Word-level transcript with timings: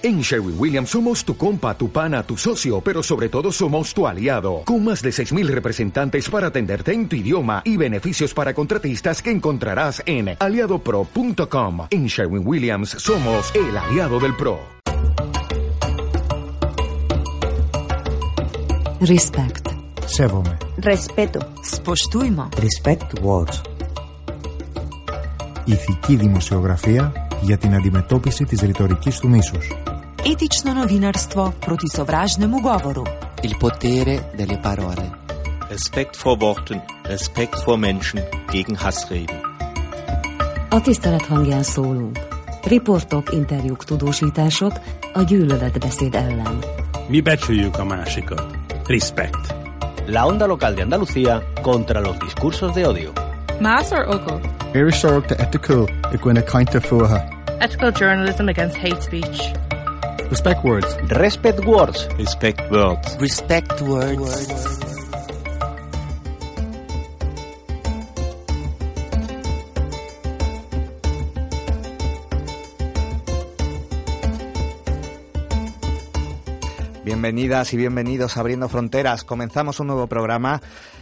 En 0.00 0.20
Sherwin 0.20 0.54
Williams 0.56 0.90
somos 0.90 1.24
tu 1.24 1.36
compa, 1.36 1.76
tu 1.76 1.90
pana, 1.90 2.22
tu 2.22 2.36
socio, 2.36 2.80
pero 2.80 3.02
sobre 3.02 3.28
todo 3.28 3.50
somos 3.50 3.92
tu 3.92 4.06
aliado, 4.06 4.62
con 4.64 4.84
más 4.84 5.02
de 5.02 5.10
6.000 5.10 5.48
representantes 5.48 6.30
para 6.30 6.48
atenderte 6.48 6.92
en 6.92 7.08
tu 7.08 7.16
idioma 7.16 7.62
y 7.64 7.76
beneficios 7.76 8.32
para 8.32 8.54
contratistas 8.54 9.20
que 9.20 9.32
encontrarás 9.32 10.00
en 10.06 10.36
aliadopro.com. 10.38 11.88
En 11.90 12.06
Sherwin 12.06 12.46
Williams 12.46 12.90
somos 12.90 13.52
el 13.56 13.76
aliado 13.76 14.20
del 14.20 14.36
PRO. 14.36 14.60
Respect. 19.00 19.68
Σέβομαι. 20.04 20.56
Respeto. 20.80 21.40
Spoštujmo. 21.64 22.48
Respect 22.56 23.18
words. 23.20 23.62
Ηθική 25.64 26.16
δημοσιογραφία 26.16 27.28
για 27.40 27.58
την 27.58 27.74
αντιμετώπιση 27.74 28.44
της 28.44 28.60
ρητορικής 28.60 29.18
του 29.18 29.28
μίσους. 29.28 29.68
Etično 30.26 30.74
novinarstvo 30.74 31.52
proti 31.60 31.86
sovražnemu 31.96 32.60
govoru. 32.60 33.04
Il 33.42 33.54
potere 33.60 34.20
delle 34.36 34.58
parole. 34.62 35.10
Respekt 35.70 36.24
vor 36.24 36.38
Worten, 36.42 36.80
Respekt 37.04 37.54
vor 37.66 37.78
Menschen 37.78 38.20
gegen 38.52 38.76
Hassreden. 38.76 39.36
A 40.70 40.80
tisztelet 40.80 41.26
hangján 41.26 41.62
szólunk. 41.62 42.18
Riportok, 42.64 43.32
interjúk, 43.32 43.84
tudósítások 43.84 44.72
a 45.12 45.22
gyűlöletbeszéd 45.22 46.14
ellen. 46.14 46.58
Mi 47.08 47.20
becsüljük 47.20 47.78
a 47.78 47.84
másikat. 47.84 48.58
Respect. 48.86 49.54
La 50.06 50.26
onda 50.26 50.46
local 50.46 50.74
de 50.74 50.82
Andalucía 50.82 51.42
contra 51.62 52.00
los 52.00 52.16
discursos 52.18 52.74
de 52.74 52.86
odio. 52.86 53.12
Más 53.60 53.90
or 53.90 54.06
ogo? 54.08 54.40
Irish 54.74 55.00
de 55.00 55.34
ethical 55.38 55.88
i 56.12 56.16
gwyna 56.16 56.42
kainta 56.42 56.80
fuha. 56.80 57.28
Ethical 57.58 57.92
journalism 57.92 58.48
against 58.48 58.76
hate 58.76 59.00
speech. 59.00 59.67
Respect 60.30 60.62
words. 60.62 60.96
Respect 61.08 61.64
words. 61.64 62.06
Respect 62.18 62.60
words. 62.70 63.16
Respect 63.18 63.80
words. 63.80 64.78
Bienvenidas 77.06 77.72
y 77.72 77.78
bienvenidos 77.78 78.36
a 78.36 78.40
Abriendo 78.40 78.68
Fronteras. 78.68 79.24
Comenzamos 79.24 79.80
un 79.80 79.86
nuevo 79.86 80.08
programa 80.08 80.60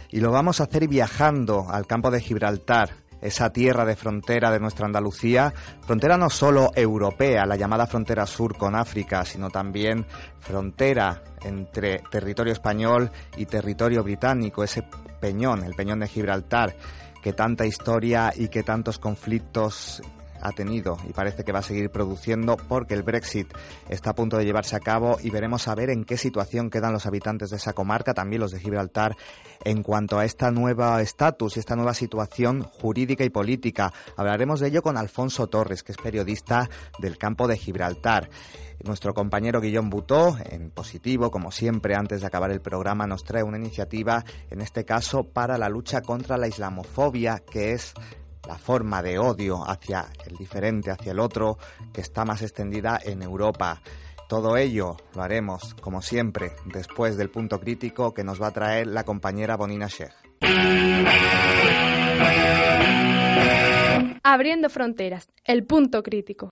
y 0.09 0.21
lo 0.21 0.31
vamos 0.31 0.61
a 0.61 0.63
hacer 0.63 0.87
viajando 0.87 1.67
al 1.69 1.85
campo 1.85 2.11
de 2.11 2.21
Gibraltar, 2.21 2.91
esa 3.21 3.51
tierra 3.51 3.85
de 3.85 3.95
frontera 3.95 4.51
de 4.51 4.59
nuestra 4.59 4.85
Andalucía, 4.85 5.53
frontera 5.85 6.17
no 6.17 6.29
solo 6.29 6.71
europea, 6.75 7.45
la 7.45 7.55
llamada 7.55 7.87
frontera 7.87 8.25
sur 8.25 8.57
con 8.57 8.75
África, 8.75 9.25
sino 9.25 9.49
también 9.49 10.05
frontera 10.39 11.23
entre 11.43 12.03
territorio 12.11 12.53
español 12.53 13.11
y 13.35 13.45
territorio 13.45 14.03
británico, 14.03 14.63
ese 14.63 14.83
peñón, 15.19 15.63
el 15.63 15.73
peñón 15.73 15.99
de 15.99 16.07
Gibraltar, 16.07 16.75
que 17.21 17.33
tanta 17.33 17.65
historia 17.65 18.31
y 18.35 18.49
que 18.49 18.63
tantos 18.63 18.99
conflictos 18.99 20.01
ha 20.41 20.51
tenido 20.51 20.97
y 21.07 21.13
parece 21.13 21.43
que 21.43 21.51
va 21.51 21.59
a 21.59 21.63
seguir 21.63 21.89
produciendo 21.89 22.57
porque 22.57 22.93
el 22.93 23.03
Brexit 23.03 23.51
está 23.89 24.11
a 24.11 24.15
punto 24.15 24.37
de 24.37 24.45
llevarse 24.45 24.75
a 24.75 24.79
cabo 24.79 25.17
y 25.21 25.29
veremos 25.29 25.67
a 25.67 25.75
ver 25.75 25.89
en 25.89 26.03
qué 26.03 26.17
situación 26.17 26.69
quedan 26.69 26.93
los 26.93 27.05
habitantes 27.05 27.49
de 27.49 27.57
esa 27.57 27.73
comarca, 27.73 28.13
también 28.13 28.41
los 28.41 28.51
de 28.51 28.59
Gibraltar, 28.59 29.15
en 29.63 29.83
cuanto 29.83 30.19
a 30.19 30.25
esta 30.25 30.51
nueva 30.51 31.01
estatus 31.01 31.57
y 31.57 31.59
esta 31.59 31.75
nueva 31.75 31.93
situación 31.93 32.63
jurídica 32.63 33.23
y 33.23 33.29
política. 33.29 33.91
Hablaremos 34.15 34.59
de 34.59 34.67
ello 34.67 34.81
con 34.81 34.97
Alfonso 34.97 35.47
Torres, 35.47 35.83
que 35.83 35.91
es 35.91 35.97
periodista 35.97 36.69
del 36.99 37.17
campo 37.17 37.47
de 37.47 37.57
Gibraltar. 37.57 38.29
Nuestro 38.83 39.13
compañero 39.13 39.59
Guillón 39.59 39.89
Butó, 39.89 40.37
en 40.49 40.69
positivo, 40.69 41.31
como 41.31 41.51
siempre, 41.51 41.95
antes 41.95 42.21
de 42.21 42.27
acabar 42.27 42.51
el 42.51 42.61
programa, 42.61 43.07
nos 43.07 43.23
trae 43.23 43.43
una 43.43 43.57
iniciativa, 43.57 44.23
en 44.51 44.61
este 44.61 44.85
caso, 44.85 45.23
para 45.23 45.57
la 45.57 45.67
lucha 45.67 46.01
contra 46.01 46.37
la 46.37 46.47
islamofobia, 46.47 47.39
que 47.39 47.73
es 47.73 47.93
la 48.47 48.57
forma 48.57 49.01
de 49.01 49.19
odio 49.19 49.69
hacia 49.69 50.07
el 50.25 50.37
diferente, 50.37 50.91
hacia 50.91 51.11
el 51.11 51.19
otro, 51.19 51.57
que 51.91 52.01
está 52.01 52.23
más 52.23 52.41
extendida 52.41 52.99
en 53.03 53.21
Europa. 53.21 53.81
Todo 54.27 54.57
ello 54.57 54.97
lo 55.15 55.21
haremos, 55.21 55.73
como 55.75 56.01
siempre, 56.01 56.51
después 56.65 57.15
del 57.15 57.29
punto 57.29 57.61
crítico 57.61 58.13
que 58.13 58.25
nos 58.25 58.41
va 58.41 58.47
a 58.47 58.51
traer 58.51 58.87
la 58.87 59.05
compañera 59.05 59.55
Bonina 59.55 59.87
Sheikh. 59.87 60.11
Abriendo 64.23 64.69
fronteras, 64.69 65.29
el 65.45 65.65
punto 65.65 66.03
crítico. 66.03 66.49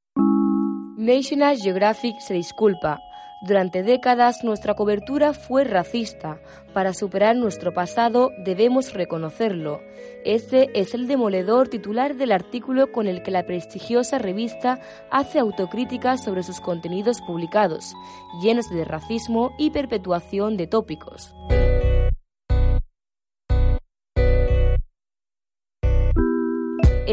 National 0.98 1.58
Geographic 1.58 2.18
se 2.20 2.34
disculpa 2.34 2.98
durante 3.42 3.84
décadas 3.84 4.44
nuestra 4.44 4.76
cobertura 4.76 5.34
fue 5.34 5.64
racista. 5.64 6.40
Para 6.74 6.94
superar 6.94 7.36
nuestro 7.36 7.74
pasado 7.74 8.32
debemos 8.44 8.94
reconocerlo. 8.94 9.82
Este 10.24 10.70
es 10.80 10.94
el 10.94 11.08
demoledor 11.08 11.68
titular 11.68 12.16
del 12.16 12.32
artículo 12.32 12.92
con 12.92 13.08
el 13.08 13.22
que 13.24 13.32
la 13.32 13.46
prestigiosa 13.46 14.18
revista 14.18 14.80
hace 15.12 15.40
autocrítica 15.40 16.18
sobre 16.18 16.44
sus 16.44 16.60
contenidos 16.60 17.22
publicados, 17.22 17.94
llenos 18.42 18.70
de 18.70 18.84
racismo 18.86 19.52
y 19.58 19.70
perpetuación 19.70 20.58
de 20.58 20.68
tópicos. 20.68 21.36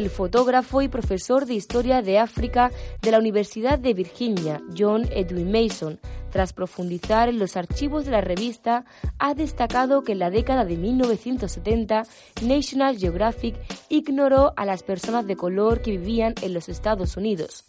El 0.03 0.11
fotógrafo 0.11 0.83
y 0.83 0.89
profesor 0.89 1.47
de 1.47 1.55
Historia 1.55 2.03
de 2.03 2.19
África 2.19 2.73
de 3.01 3.13
la 3.13 3.19
Universidad 3.19 3.79
de 3.79 3.95
Virginia, 3.95 4.61
John 4.77 5.09
Edwin 5.13 5.53
Mason, 5.53 6.01
tras 6.31 6.53
profundizar 6.53 7.29
en 7.29 7.39
los 7.39 7.57
archivos 7.57 8.05
de 8.05 8.11
la 8.11 8.21
revista, 8.21 8.85
ha 9.21 9.35
destacado 9.35 10.03
que 10.03 10.13
en 10.13 10.19
la 10.19 10.31
década 10.31 10.65
de 10.65 10.77
1970 10.77 12.03
National 12.43 12.99
Geographic 12.99 13.55
ignoró 13.89 14.53
a 14.57 14.65
las 14.65 14.83
personas 14.83 15.27
de 15.27 15.37
color 15.37 15.83
que 15.83 15.93
vivían 15.93 16.35
en 16.43 16.53
los 16.53 16.69
Estados 16.69 17.17
Unidos 17.17 17.65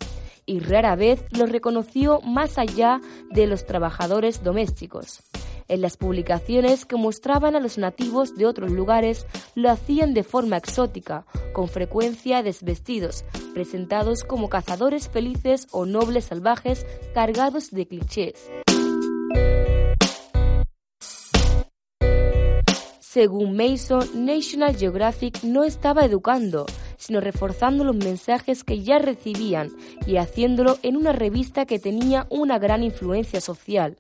y 0.46 0.60
rara 0.60 0.96
vez 0.96 1.24
los 1.32 1.52
reconoció 1.52 2.20
más 2.22 2.58
allá 2.58 3.00
de 3.30 3.46
los 3.46 3.66
trabajadores 3.66 4.44
domésticos. 4.44 5.22
En 5.68 5.81
las 5.81 5.97
publicaciones 5.97 6.85
que 6.85 6.96
mostraban 6.96 7.56
a 7.56 7.59
los 7.59 7.78
nativos 7.78 8.35
de 8.35 8.46
otros 8.46 8.72
lugares 8.72 9.25
lo 9.56 9.69
hacían 9.69 10.13
de 10.13 10.24
forma 10.24 10.57
exótica, 10.57 11.25
con 11.53 11.68
frecuencia 11.68 12.44
desvestidos, 12.44 13.24
presentados 13.53 14.23
como 14.23 14.50
cazadores 14.50 15.07
felices 15.07 15.68
o 15.72 15.85
nobles 15.85 16.25
salvajes 16.25 16.85
cargados 17.13 17.72
de 17.72 17.88
clichés. 17.88 18.50
Según 23.00 23.56
Mason, 23.56 24.25
National 24.25 24.75
Geographic 24.75 25.44
no 25.44 25.63
estaba 25.63 26.03
educando, 26.03 26.66
sino 26.97 27.22
reforzando 27.22 27.84
los 27.84 27.96
mensajes 27.96 28.63
que 28.63 28.81
ya 28.81 28.97
recibían 28.97 29.69
y 30.07 30.18
haciéndolo 30.18 30.79
en 30.81 30.97
una 30.97 31.12
revista 31.12 31.68
que 31.68 31.78
tenía 31.78 32.25
una 32.31 32.57
gran 32.57 32.81
influencia 32.81 33.40
social. 33.40 33.97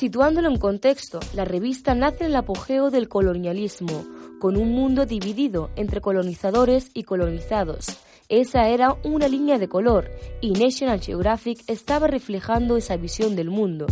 Situándolo 0.00 0.48
en 0.48 0.56
contexto, 0.56 1.20
la 1.34 1.44
revista 1.44 1.94
nace 1.94 2.24
en 2.24 2.30
el 2.30 2.36
apogeo 2.36 2.90
del 2.90 3.06
colonialismo, 3.10 4.06
con 4.38 4.56
un 4.56 4.72
mundo 4.72 5.04
dividido 5.04 5.68
entre 5.76 6.00
colonizadores 6.00 6.90
y 6.94 7.02
colonizados. 7.02 7.98
Esa 8.30 8.66
era 8.68 8.96
una 9.04 9.28
línea 9.28 9.58
de 9.58 9.68
color 9.68 10.10
y 10.40 10.52
National 10.52 11.02
Geographic 11.02 11.62
estaba 11.66 12.06
reflejando 12.06 12.78
esa 12.78 12.96
visión 12.96 13.36
del 13.36 13.50
mundo. 13.50 13.88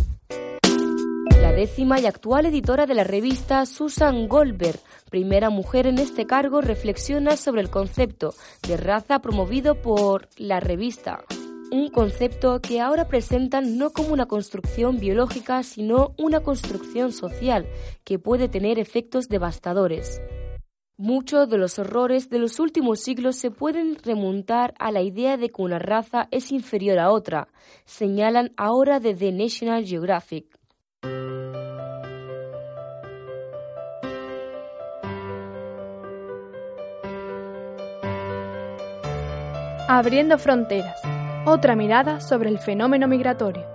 La 1.43 1.51
décima 1.51 1.99
y 1.99 2.07
actual 2.07 2.47
editora 2.47 2.87
de 2.87 2.95
la 2.95 3.03
revista, 3.03 3.67
Susan 3.67 4.27
Goldberg, 4.27 4.79
primera 5.11 5.51
mujer 5.51 5.85
en 5.85 5.99
este 5.99 6.25
cargo, 6.25 6.61
reflexiona 6.61 7.37
sobre 7.37 7.61
el 7.61 7.69
concepto 7.69 8.33
de 8.67 8.77
raza 8.77 9.19
promovido 9.19 9.75
por 9.75 10.27
la 10.37 10.59
revista, 10.59 11.23
un 11.71 11.89
concepto 11.89 12.61
que 12.61 12.81
ahora 12.81 13.07
presentan 13.07 13.77
no 13.77 13.91
como 13.91 14.13
una 14.13 14.25
construcción 14.25 14.99
biológica, 14.99 15.61
sino 15.63 16.13
una 16.17 16.39
construcción 16.41 17.11
social 17.11 17.67
que 18.03 18.17
puede 18.17 18.49
tener 18.49 18.79
efectos 18.79 19.29
devastadores. 19.29 20.21
Muchos 20.97 21.49
de 21.49 21.57
los 21.57 21.79
horrores 21.79 22.29
de 22.29 22.39
los 22.39 22.59
últimos 22.59 22.99
siglos 22.99 23.37
se 23.37 23.51
pueden 23.51 23.97
remontar 24.03 24.73
a 24.79 24.91
la 24.91 25.01
idea 25.01 25.37
de 25.37 25.49
que 25.49 25.61
una 25.61 25.79
raza 25.79 26.27
es 26.31 26.51
inferior 26.51 26.99
a 26.99 27.11
otra, 27.11 27.47
señalan 27.85 28.51
ahora 28.57 28.99
de 28.99 29.13
The 29.13 29.31
National 29.31 29.85
Geographic. 29.85 30.57
Abriendo 39.87 40.37
fronteras 40.37 41.18
otra 41.45 41.75
mirada 41.75 42.19
sobre 42.19 42.49
el 42.49 42.59
fenómeno 42.59 43.07
migratorio. 43.07 43.68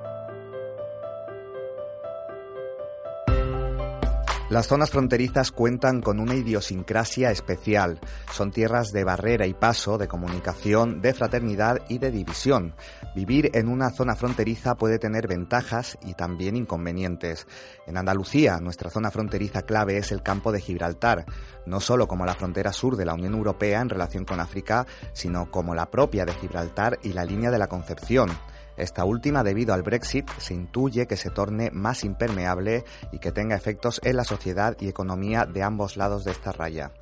Las 4.55 4.69
zonas 4.69 4.91
fronterizas 4.91 5.51
cuentan 5.51 6.01
con 6.01 6.21
una 6.21 6.37
idiosincrasia 6.37 7.33
especial. 7.33 7.99
Son 8.33 8.53
tierras 8.53 8.93
de 8.93 9.03
barrera 9.03 9.49
y 9.49 9.53
paso, 9.53 9.99
de 9.99 10.07
comunicación, 10.07 11.01
de 11.01 11.13
fraternidad 11.13 11.81
y 11.89 11.99
de 11.99 12.13
división. 12.13 12.77
Vivir 13.17 13.51
en 13.55 13.67
una 13.67 13.91
zona 13.91 14.15
fronteriza 14.15 14.77
puede 14.77 15.01
tener 15.01 15.27
ventajas 15.27 15.99
y 16.07 16.15
también 16.15 16.55
inconvenientes. 16.55 17.49
En 17.89 17.97
Andalucía, 17.97 18.61
nuestra 18.61 18.91
zona 18.91 19.11
fronteriza 19.11 19.63
clave 19.63 19.97
es 19.97 20.13
el 20.13 20.23
campo 20.23 20.53
de 20.53 20.61
Gibraltar, 20.61 21.25
no 21.67 21.81
solo 21.81 22.07
como 22.07 22.25
la 22.25 22.37
frontera 22.37 22.73
sur 22.73 22.95
de 22.95 23.07
la 23.07 23.15
Unión 23.15 23.35
Europea 23.35 23.81
en 23.81 23.89
relación 23.89 24.25
con 24.25 24.39
África, 24.39 24.87
sino 25.15 25.51
como 25.51 25.75
la 25.75 25.91
propia 25.91 26.25
de 26.25 26.35
Gibraltar 26.35 27.01
y 27.03 27.13
la 27.13 27.25
línea 27.25 27.51
de 27.51 27.59
la 27.59 27.67
Concepción. 27.67 28.31
Esta 28.77 29.05
última, 29.05 29.43
debido 29.43 29.75
al 29.75 29.83
Brexit, 29.83 30.29
se 30.39 30.55
intuye 30.55 31.07
que 31.07 31.17
se 31.17 31.31
torne 31.31 31.71
más 31.73 32.05
impermeable 32.05 32.85
y 33.13 33.19
que 33.19 33.33
tenga 33.33 33.57
efectos 33.57 34.01
en 34.05 34.17
la 34.17 34.25
sociedad 34.25 34.77
y 34.81 34.89
economía 34.89 35.47
de 35.47 35.63
ambos 35.63 35.97
lados 35.97 36.25
de 36.25 36.33
esta 36.33 36.53
raya. 36.53 36.93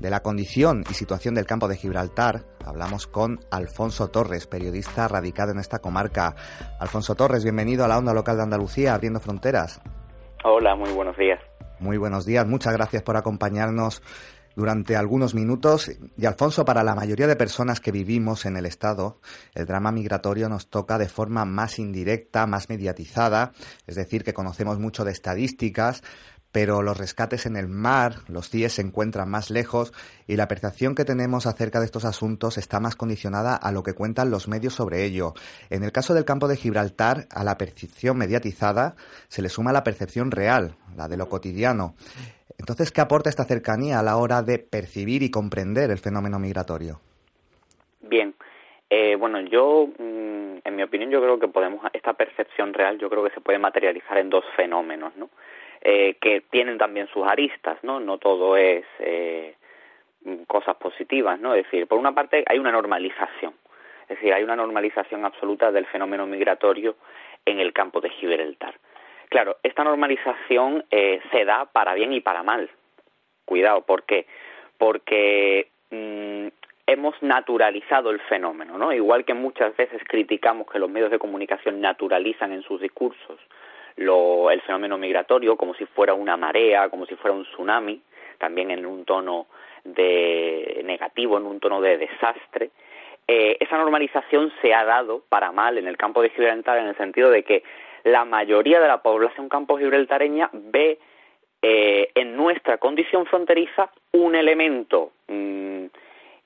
De 0.00 0.10
la 0.10 0.20
condición 0.20 0.84
y 0.90 0.94
situación 0.94 1.34
del 1.34 1.46
campo 1.46 1.68
de 1.68 1.76
Gibraltar, 1.76 2.44
hablamos 2.64 3.06
con 3.06 3.40
Alfonso 3.50 4.08
Torres, 4.08 4.46
periodista 4.46 5.08
radicado 5.08 5.52
en 5.52 5.58
esta 5.58 5.78
comarca. 5.78 6.34
Alfonso 6.78 7.14
Torres, 7.14 7.44
bienvenido 7.44 7.84
a 7.84 7.88
la 7.88 7.98
onda 7.98 8.12
local 8.12 8.36
de 8.36 8.42
Andalucía, 8.42 8.94
abriendo 8.94 9.20
fronteras. 9.20 9.80
Hola, 10.44 10.74
muy 10.74 10.90
buenos 10.92 11.16
días. 11.16 11.40
Muy 11.78 11.96
buenos 11.96 12.24
días, 12.24 12.46
muchas 12.46 12.72
gracias 12.74 13.02
por 13.02 13.16
acompañarnos 13.16 14.02
durante 14.56 14.96
algunos 14.96 15.34
minutos. 15.34 15.90
Y 16.16 16.26
Alfonso, 16.26 16.64
para 16.64 16.82
la 16.82 16.94
mayoría 16.94 17.26
de 17.26 17.36
personas 17.36 17.80
que 17.80 17.92
vivimos 17.92 18.46
en 18.46 18.56
el 18.56 18.66
Estado, 18.66 19.20
el 19.54 19.66
drama 19.66 19.92
migratorio 19.92 20.48
nos 20.48 20.68
toca 20.68 20.98
de 20.98 21.08
forma 21.08 21.44
más 21.44 21.78
indirecta, 21.78 22.46
más 22.46 22.68
mediatizada, 22.68 23.52
es 23.86 23.96
decir, 23.96 24.24
que 24.24 24.34
conocemos 24.34 24.78
mucho 24.78 25.04
de 25.04 25.12
estadísticas, 25.12 26.02
pero 26.52 26.82
los 26.82 26.98
rescates 26.98 27.46
en 27.46 27.56
el 27.56 27.66
mar, 27.66 28.20
los 28.28 28.50
CIES 28.50 28.74
se 28.74 28.82
encuentran 28.82 29.28
más 29.28 29.50
lejos 29.50 29.92
y 30.26 30.36
la 30.36 30.48
percepción 30.48 30.94
que 30.94 31.06
tenemos 31.06 31.46
acerca 31.46 31.80
de 31.80 31.86
estos 31.86 32.04
asuntos 32.04 32.58
está 32.58 32.78
más 32.78 32.94
condicionada 32.94 33.56
a 33.56 33.72
lo 33.72 33.82
que 33.82 33.94
cuentan 33.94 34.30
los 34.30 34.48
medios 34.48 34.74
sobre 34.74 35.04
ello. 35.04 35.32
En 35.70 35.82
el 35.82 35.92
caso 35.92 36.12
del 36.12 36.26
campo 36.26 36.48
de 36.48 36.58
Gibraltar, 36.58 37.26
a 37.30 37.42
la 37.42 37.56
percepción 37.56 38.18
mediatizada 38.18 38.96
se 39.28 39.40
le 39.40 39.48
suma 39.48 39.72
la 39.72 39.82
percepción 39.82 40.30
real, 40.30 40.76
la 40.94 41.08
de 41.08 41.16
lo 41.16 41.30
cotidiano. 41.30 41.94
Entonces, 42.58 42.92
¿qué 42.92 43.00
aporta 43.00 43.30
esta 43.30 43.44
cercanía 43.44 43.98
a 43.98 44.02
la 44.02 44.16
hora 44.16 44.42
de 44.42 44.58
percibir 44.58 45.22
y 45.22 45.30
comprender 45.30 45.90
el 45.90 45.98
fenómeno 45.98 46.38
migratorio? 46.38 47.00
Bien, 48.00 48.34
eh, 48.90 49.16
bueno, 49.16 49.40
yo, 49.40 49.86
mm, 49.86 50.58
en 50.64 50.76
mi 50.76 50.82
opinión, 50.82 51.10
yo 51.10 51.20
creo 51.22 51.38
que 51.38 51.48
podemos, 51.48 51.84
esta 51.92 52.12
percepción 52.12 52.74
real, 52.74 52.98
yo 52.98 53.08
creo 53.08 53.24
que 53.24 53.30
se 53.30 53.40
puede 53.40 53.58
materializar 53.58 54.18
en 54.18 54.28
dos 54.28 54.44
fenómenos, 54.54 55.16
¿no? 55.16 55.30
Eh, 55.80 56.16
que 56.20 56.42
tienen 56.42 56.78
también 56.78 57.08
sus 57.08 57.26
aristas, 57.26 57.78
¿no? 57.82 58.00
No 58.00 58.18
todo 58.18 58.56
es 58.56 58.84
eh, 58.98 59.56
cosas 60.46 60.76
positivas, 60.76 61.40
¿no? 61.40 61.54
Es 61.54 61.64
decir, 61.64 61.86
por 61.86 61.98
una 61.98 62.14
parte 62.14 62.44
hay 62.46 62.58
una 62.58 62.70
normalización, 62.70 63.54
es 64.02 64.16
decir, 64.16 64.32
hay 64.32 64.44
una 64.44 64.56
normalización 64.56 65.24
absoluta 65.24 65.72
del 65.72 65.86
fenómeno 65.86 66.26
migratorio 66.26 66.96
en 67.46 67.58
el 67.58 67.72
campo 67.72 68.00
de 68.00 68.10
Gibraltar. 68.10 68.74
Claro, 69.32 69.56
esta 69.62 69.82
normalización 69.82 70.84
eh, 70.90 71.22
se 71.30 71.46
da 71.46 71.64
para 71.64 71.94
bien 71.94 72.12
y 72.12 72.20
para 72.20 72.42
mal. 72.42 72.68
Cuidado, 73.46 73.80
¿por 73.80 74.02
qué? 74.02 74.26
Porque 74.76 75.68
mm, 75.90 76.48
hemos 76.86 77.14
naturalizado 77.22 78.10
el 78.10 78.20
fenómeno, 78.20 78.76
¿no? 78.76 78.92
Igual 78.92 79.24
que 79.24 79.32
muchas 79.32 79.74
veces 79.74 80.02
criticamos 80.06 80.70
que 80.70 80.78
los 80.78 80.90
medios 80.90 81.10
de 81.10 81.18
comunicación 81.18 81.80
naturalizan 81.80 82.52
en 82.52 82.62
sus 82.62 82.78
discursos 82.82 83.40
el 83.96 84.60
fenómeno 84.66 84.98
migratorio 84.98 85.56
como 85.56 85.72
si 85.76 85.86
fuera 85.86 86.12
una 86.12 86.36
marea, 86.36 86.90
como 86.90 87.06
si 87.06 87.16
fuera 87.16 87.34
un 87.34 87.44
tsunami, 87.44 88.02
también 88.36 88.70
en 88.70 88.84
un 88.84 89.06
tono 89.06 89.46
de 89.82 90.82
negativo, 90.84 91.38
en 91.38 91.46
un 91.46 91.58
tono 91.58 91.80
de 91.80 91.96
desastre. 91.96 92.70
Eh, 93.26 93.56
esa 93.60 93.78
normalización 93.78 94.52
se 94.60 94.74
ha 94.74 94.84
dado 94.84 95.22
para 95.30 95.52
mal 95.52 95.78
en 95.78 95.86
el 95.86 95.96
campo 95.96 96.20
de 96.20 96.28
Gibraltar 96.28 96.76
en 96.76 96.88
el 96.88 96.96
sentido 96.98 97.30
de 97.30 97.44
que 97.44 97.62
la 98.04 98.24
mayoría 98.24 98.80
de 98.80 98.88
la 98.88 99.02
población 99.02 99.48
campo 99.48 99.78
gibraltareña 99.78 100.50
ve 100.52 100.98
eh, 101.60 102.10
en 102.14 102.36
nuestra 102.36 102.78
condición 102.78 103.26
fronteriza 103.26 103.90
un 104.12 104.34
elemento 104.34 105.12
mm, 105.28 105.86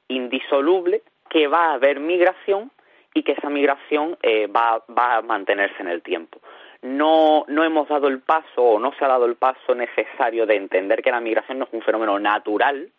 indisoluble 0.08 1.03
que 1.31 1.47
va 1.47 1.67
a 1.67 1.75
haber 1.75 2.00
migración 2.00 2.70
y 3.14 3.23
que 3.23 3.32
esa 3.32 3.49
migración 3.49 4.19
eh, 4.23 4.47
va, 4.47 4.85
va, 4.97 5.17
a 5.17 5.23
mantenerse 5.23 5.81
en 5.81 5.88
el 5.88 6.03
tiempo. 6.03 6.38
No, 6.82 7.47
no 7.49 7.64
hemos 7.64 7.88
dado 7.88 8.09
el 8.09 8.20
paso 8.20 8.62
o 8.62 8.79
no 8.79 8.93
se 8.93 9.05
ha 9.05 9.09
dado 9.09 9.25
el 9.25 9.37
paso 9.37 9.75
necesario 9.75 10.44
de 10.44 10.56
entender 10.56 11.02
que 11.02 11.11
la 11.11 11.20
migración 11.20 11.59
no 11.59 11.64
es 11.64 11.73
un 11.73 11.81
fenómeno 11.81 12.19
natural, 12.19 12.91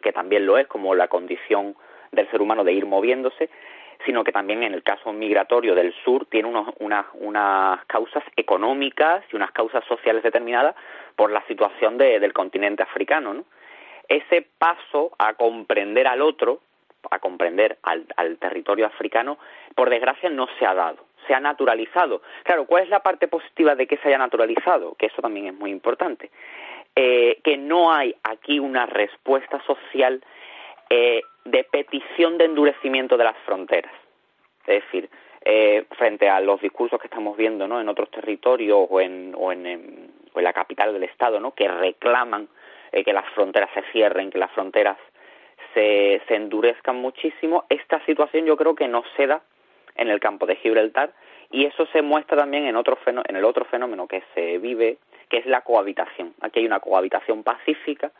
que 0.00 0.12
también 0.12 0.46
lo 0.46 0.56
es 0.56 0.66
como 0.66 0.94
la 0.94 1.08
condición 1.08 1.76
del 2.10 2.30
ser 2.30 2.40
humano 2.40 2.64
de 2.64 2.72
ir 2.72 2.86
moviéndose, 2.86 3.50
sino 4.04 4.24
que 4.24 4.32
también 4.32 4.62
en 4.62 4.74
el 4.74 4.82
caso 4.82 5.12
migratorio 5.12 5.74
del 5.74 5.94
sur 6.04 6.26
tiene 6.26 6.48
unas 6.78 7.84
causas 7.86 8.24
económicas 8.36 9.24
y 9.32 9.36
unas 9.36 9.50
causas 9.52 9.84
sociales 9.84 10.22
determinadas 10.22 10.74
por 11.16 11.30
la 11.30 11.44
situación 11.46 11.98
del 11.98 12.32
continente 12.32 12.82
africano. 12.82 13.34
¿no? 13.34 13.44
Ese 14.08 14.46
paso 14.58 15.12
a 15.18 15.34
comprender 15.34 16.06
al 16.06 16.22
otro, 16.22 16.60
a 17.10 17.18
comprender 17.18 17.78
al, 17.82 18.06
territorio 18.38 18.86
africano, 18.86 19.38
por 19.74 19.90
desgracia 19.90 20.30
no 20.30 20.48
se 20.58 20.66
ha 20.66 20.74
dado 20.74 21.10
se 21.26 21.34
ha 21.34 21.40
naturalizado. 21.40 22.22
Claro, 22.44 22.64
¿cuál 22.64 22.84
es 22.84 22.88
la 22.88 23.00
parte 23.00 23.28
positiva 23.28 23.74
de 23.74 23.86
que 23.86 23.98
se 23.98 24.08
haya 24.08 24.16
naturalizado? 24.16 24.94
Que 24.94 25.06
eso 25.06 25.20
también 25.20 25.48
es 25.48 25.54
muy 25.54 25.70
importante. 25.70 26.30
Eh, 26.96 27.38
que 27.44 27.58
no 27.58 27.92
hay 27.92 28.16
aquí 28.24 28.58
una 28.58 28.86
respuesta 28.86 29.62
social 29.64 30.24
eh, 30.88 31.22
de 31.44 31.64
petición 31.64 32.38
de 32.38 32.44
endurecimiento 32.46 33.16
de 33.16 33.24
las 33.24 33.36
fronteras. 33.44 33.92
Es 34.66 34.84
decir, 34.84 35.08
eh, 35.42 35.84
frente 35.96 36.28
a 36.28 36.40
los 36.40 36.60
discursos 36.60 37.00
que 37.00 37.06
estamos 37.06 37.36
viendo 37.36 37.66
¿no? 37.66 37.80
en 37.80 37.88
otros 37.88 38.10
territorios 38.10 38.86
o 38.88 39.00
en, 39.00 39.34
o 39.36 39.52
en, 39.52 40.12
la 40.34 40.52
capital 40.52 40.92
del 40.92 41.04
Estado, 41.04 41.40
¿no? 41.40 41.54
que 41.54 41.68
reclaman 41.68 42.48
eh, 42.92 43.04
que 43.04 43.12
las 43.12 43.26
fronteras 43.34 43.70
se 43.74 43.82
cierren, 43.92 44.30
que 44.30 44.38
las 44.38 44.50
fronteras 44.52 44.96
se, 45.74 46.20
se 46.28 46.34
endurezcan 46.34 46.96
muchísimo, 46.96 47.64
esta 47.68 48.04
situación 48.06 48.46
yo 48.46 48.56
creo 48.56 48.74
que 48.74 48.88
no 48.88 49.02
se 49.16 49.26
da 49.26 49.42
en 49.96 50.08
el 50.08 50.20
campo 50.20 50.46
de 50.46 50.56
Gibraltar 50.56 51.12
y 51.50 51.66
eso 51.66 51.86
se 51.86 52.02
muestra 52.02 52.36
también 52.36 52.66
en, 52.66 52.76
otro 52.76 52.98
en 53.06 53.36
el 53.36 53.44
otro 53.44 53.64
fenómeno 53.64 54.06
que 54.06 54.22
se 54.34 54.58
vive, 54.58 54.98
que 55.28 55.38
es 55.38 55.46
la 55.46 55.62
cohabitación. 55.62 56.34
Aquí 56.40 56.60
hay 56.60 56.66
una 56.66 56.80
cohabitación 56.80 57.42
pacífica 57.42 58.12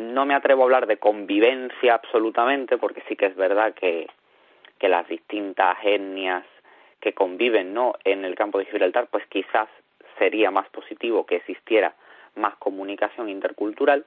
no 0.00 0.26
me 0.26 0.34
atrevo 0.34 0.62
a 0.62 0.64
hablar 0.64 0.86
de 0.86 0.98
convivencia 0.98 1.94
absolutamente, 1.94 2.78
porque 2.78 3.02
sí 3.08 3.16
que 3.16 3.26
es 3.26 3.36
verdad 3.36 3.74
que, 3.74 4.08
las 4.80 5.06
distintas 5.08 5.76
etnias 5.84 6.44
que 7.00 7.12
conviven 7.12 7.74
¿no? 7.74 7.94
en 8.02 8.24
el 8.24 8.34
campo 8.34 8.58
de 8.58 8.64
Gibraltar, 8.64 9.08
pues 9.08 9.26
quizás 9.26 9.68
sería 10.18 10.50
más 10.50 10.68
positivo 10.70 11.26
que 11.26 11.36
existiera 11.36 11.94
más 12.34 12.56
comunicación 12.56 13.28
intercultural, 13.28 14.06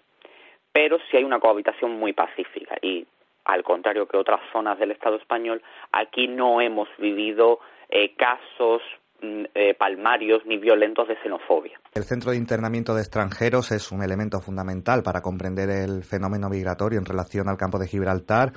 pero 0.72 0.98
sí 1.10 1.18
hay 1.18 1.24
una 1.24 1.40
cohabitación 1.40 1.92
muy 1.92 2.14
pacífica 2.14 2.76
y 2.82 3.06
al 3.46 3.64
contrario 3.64 4.08
que 4.08 4.18
otras 4.18 4.42
zonas 4.52 4.80
del 4.80 4.92
Estado 4.92 5.18
español, 5.18 5.62
aquí 5.92 6.28
no 6.28 6.60
hemos 6.60 6.90
vivido 6.98 7.60
eh, 7.90 8.16
casos 8.16 8.82
eh, 9.24 9.74
palmarios 9.76 10.44
ni 10.46 10.58
violentos 10.58 11.08
de 11.08 11.16
xenofobia. 11.22 11.80
El 11.94 12.04
centro 12.04 12.32
de 12.32 12.38
internamiento 12.38 12.94
de 12.94 13.02
extranjeros 13.02 13.72
es 13.72 13.92
un 13.92 14.04
elemento 14.04 14.42
fundamental 14.42 15.04
para 15.04 15.22
comprender 15.22 15.70
el 15.70 16.04
fenómeno 16.04 16.50
migratorio 16.50 17.00
en 17.00 17.06
relación 17.06 17.48
al 17.50 17.58
campo 17.58 17.80
de 17.80 17.88
Gibraltar. 17.88 18.54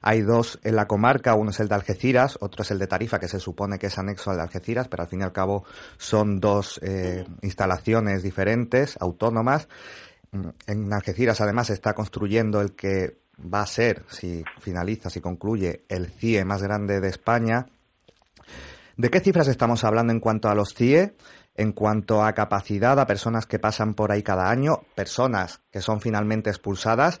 Hay 0.00 0.22
dos 0.22 0.60
en 0.62 0.76
la 0.76 0.86
comarca, 0.86 1.34
uno 1.34 1.50
es 1.50 1.60
el 1.60 1.68
de 1.68 1.74
Algeciras, 1.74 2.38
otro 2.40 2.62
es 2.62 2.70
el 2.70 2.78
de 2.78 2.86
Tarifa, 2.86 3.18
que 3.18 3.28
se 3.28 3.40
supone 3.40 3.78
que 3.78 3.86
es 3.86 3.98
anexo 3.98 4.30
al 4.30 4.36
de 4.36 4.42
Algeciras, 4.42 4.88
pero 4.88 5.02
al 5.02 5.08
fin 5.08 5.20
y 5.20 5.24
al 5.24 5.32
cabo 5.32 5.64
son 5.96 6.40
dos 6.40 6.80
eh, 6.82 7.24
instalaciones 7.42 8.22
diferentes, 8.22 8.96
autónomas. 9.00 9.68
Mm, 10.32 10.48
en 10.66 10.92
Algeciras 10.92 11.40
además 11.40 11.68
se 11.68 11.74
está 11.74 11.94
construyendo 11.94 12.60
el 12.60 12.74
que 12.74 13.18
va 13.40 13.62
a 13.62 13.66
ser, 13.66 14.02
si 14.08 14.44
finaliza, 14.60 15.10
si 15.10 15.20
concluye, 15.20 15.84
el 15.88 16.06
CIE 16.06 16.44
más 16.44 16.62
grande 16.62 17.00
de 17.00 17.08
España, 17.08 17.66
¿De 18.98 19.10
qué 19.10 19.20
cifras 19.20 19.46
estamos 19.46 19.84
hablando 19.84 20.12
en 20.12 20.18
cuanto 20.18 20.48
a 20.48 20.56
los 20.56 20.74
CIE? 20.74 21.12
En 21.56 21.70
cuanto 21.70 22.24
a 22.24 22.32
capacidad, 22.32 22.98
a 22.98 23.06
personas 23.06 23.46
que 23.46 23.60
pasan 23.60 23.94
por 23.94 24.10
ahí 24.10 24.24
cada 24.24 24.50
año, 24.50 24.78
personas 24.96 25.64
que 25.72 25.78
son 25.78 26.00
finalmente 26.00 26.50
expulsadas, 26.50 27.20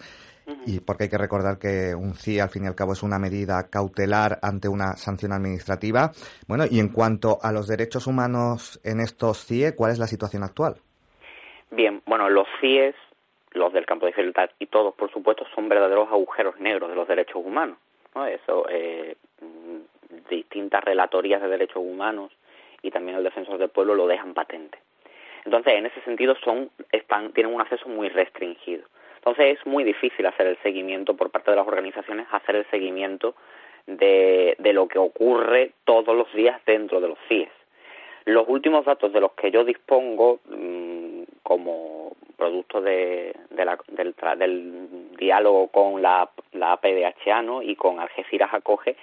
y 0.66 0.80
porque 0.80 1.04
hay 1.04 1.08
que 1.08 1.18
recordar 1.18 1.56
que 1.60 1.94
un 1.94 2.14
CIE 2.14 2.40
al 2.40 2.48
fin 2.48 2.64
y 2.64 2.66
al 2.66 2.74
cabo 2.74 2.94
es 2.94 3.04
una 3.04 3.20
medida 3.20 3.70
cautelar 3.70 4.40
ante 4.42 4.66
una 4.66 4.96
sanción 4.96 5.32
administrativa. 5.32 6.10
Bueno, 6.48 6.64
y 6.68 6.80
en 6.80 6.88
cuanto 6.88 7.38
a 7.40 7.52
los 7.52 7.68
derechos 7.68 8.08
humanos 8.08 8.80
en 8.82 8.98
estos 8.98 9.46
CIE, 9.46 9.76
¿cuál 9.76 9.92
es 9.92 10.00
la 10.00 10.08
situación 10.08 10.42
actual? 10.42 10.78
Bien, 11.70 12.02
bueno, 12.06 12.28
los 12.28 12.48
CIEs, 12.60 12.96
los 13.52 13.72
del 13.72 13.86
campo 13.86 14.06
de 14.06 14.14
Gibraltar 14.14 14.50
y 14.58 14.66
todos, 14.66 14.94
por 14.96 15.12
supuesto, 15.12 15.44
son 15.54 15.68
verdaderos 15.68 16.08
agujeros 16.08 16.58
negros 16.58 16.90
de 16.90 16.96
los 16.96 17.06
derechos 17.06 17.36
humanos. 17.36 17.78
¿no? 18.16 18.26
Eso 18.26 18.68
eh, 18.68 19.16
distintas 20.30 20.82
relatorías 20.84 21.40
de 21.40 21.48
derechos 21.48 21.82
humanos 21.84 22.32
y 22.82 22.90
también 22.90 23.16
el 23.16 23.24
defensor 23.24 23.58
del 23.58 23.70
pueblo 23.70 23.94
lo 23.94 24.06
dejan 24.06 24.34
patente. 24.34 24.78
Entonces, 25.44 25.74
en 25.74 25.86
ese 25.86 26.00
sentido, 26.02 26.36
son, 26.44 26.70
están, 26.92 27.32
tienen 27.32 27.54
un 27.54 27.60
acceso 27.60 27.88
muy 27.88 28.08
restringido. 28.08 28.84
Entonces, 29.16 29.58
es 29.58 29.66
muy 29.66 29.84
difícil 29.84 30.26
hacer 30.26 30.46
el 30.46 30.58
seguimiento 30.62 31.14
por 31.14 31.30
parte 31.30 31.50
de 31.50 31.56
las 31.56 31.66
organizaciones, 31.66 32.26
hacer 32.30 32.56
el 32.56 32.66
seguimiento 32.70 33.34
de, 33.86 34.56
de 34.58 34.72
lo 34.72 34.88
que 34.88 34.98
ocurre 34.98 35.72
todos 35.84 36.14
los 36.16 36.32
días 36.34 36.60
dentro 36.66 37.00
de 37.00 37.08
los 37.08 37.18
CIES. 37.28 37.50
Los 38.26 38.46
últimos 38.46 38.84
datos 38.84 39.12
de 39.12 39.20
los 39.20 39.32
que 39.32 39.50
yo 39.50 39.64
dispongo, 39.64 40.40
mm, 40.50 41.22
como 41.42 42.12
producto 42.36 42.80
de, 42.80 43.34
la, 43.56 43.78
del, 43.88 44.14
del, 44.36 45.16
diálogo 45.16 45.68
con 45.68 46.02
la, 46.02 46.28
la 46.52 46.72
APDHA 46.72 47.42
y 47.62 47.74
con 47.74 47.98
Algeciras 47.98 48.52
Acoge, 48.52 48.96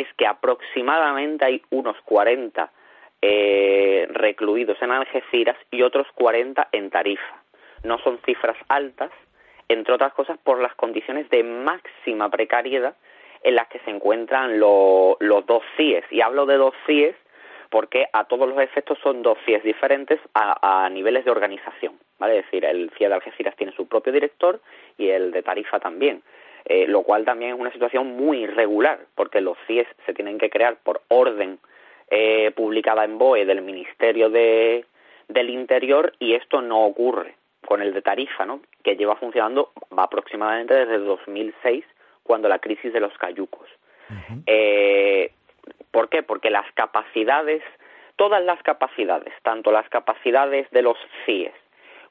es 0.00 0.06
que 0.16 0.26
aproximadamente 0.26 1.44
hay 1.44 1.62
unos 1.70 1.96
40 2.04 2.70
eh, 3.20 4.06
recluidos 4.10 4.80
en 4.80 4.92
Algeciras 4.92 5.56
y 5.72 5.82
otros 5.82 6.06
40 6.14 6.68
en 6.72 6.90
Tarifa. 6.90 7.42
No 7.82 7.98
son 7.98 8.18
cifras 8.24 8.56
altas, 8.68 9.10
entre 9.68 9.94
otras 9.94 10.12
cosas 10.12 10.38
por 10.38 10.60
las 10.60 10.74
condiciones 10.76 11.28
de 11.30 11.42
máxima 11.42 12.30
precariedad 12.30 12.94
en 13.42 13.56
las 13.56 13.68
que 13.68 13.80
se 13.80 13.90
encuentran 13.90 14.60
los 14.60 15.46
dos 15.46 15.62
CIES. 15.76 16.04
Y 16.10 16.20
hablo 16.20 16.46
de 16.46 16.56
dos 16.56 16.74
CIES 16.86 17.16
porque 17.70 18.06
a 18.12 18.24
todos 18.24 18.48
los 18.48 18.58
efectos 18.60 18.98
son 19.02 19.22
dos 19.22 19.36
CIES 19.44 19.62
diferentes 19.62 20.20
a, 20.34 20.88
niveles 20.90 21.24
de 21.24 21.30
organización. 21.30 21.98
¿vale? 22.18 22.38
Es 22.38 22.44
decir, 22.46 22.64
el 22.64 22.90
CIE 22.96 23.08
de 23.08 23.14
Algeciras 23.14 23.56
tiene 23.56 23.72
su 23.72 23.86
propio 23.88 24.12
director 24.12 24.60
y 24.96 25.08
el 25.08 25.32
de 25.32 25.42
Tarifa 25.42 25.80
también. 25.80 26.22
Eh, 26.70 26.86
lo 26.86 27.02
cual 27.02 27.24
también 27.24 27.54
es 27.54 27.58
una 27.58 27.72
situación 27.72 28.14
muy 28.14 28.42
irregular, 28.44 28.98
porque 29.14 29.40
los 29.40 29.56
CIES 29.66 29.86
se 30.04 30.12
tienen 30.12 30.36
que 30.36 30.50
crear 30.50 30.76
por 30.76 31.00
orden 31.08 31.58
eh, 32.10 32.50
publicada 32.54 33.04
en 33.04 33.16
BOE 33.16 33.46
del 33.46 33.62
Ministerio 33.62 34.28
de, 34.28 34.84
del 35.28 35.48
Interior 35.48 36.12
y 36.18 36.34
esto 36.34 36.60
no 36.60 36.84
ocurre 36.84 37.36
con 37.64 37.80
el 37.80 37.94
de 37.94 38.02
Tarifa, 38.02 38.44
¿no? 38.44 38.60
que 38.82 38.96
lleva 38.96 39.16
funcionando 39.16 39.72
aproximadamente 39.96 40.74
desde 40.74 40.98
2006, 40.98 41.86
cuando 42.22 42.50
la 42.50 42.58
crisis 42.58 42.92
de 42.92 43.00
los 43.00 43.16
cayucos. 43.16 43.66
eh, 44.46 45.32
¿Por 45.90 46.10
qué? 46.10 46.22
Porque 46.22 46.50
las 46.50 46.70
capacidades, 46.72 47.62
todas 48.16 48.44
las 48.44 48.62
capacidades, 48.62 49.32
tanto 49.42 49.72
las 49.72 49.88
capacidades 49.88 50.70
de 50.70 50.82
los 50.82 50.98
CIES 51.24 51.54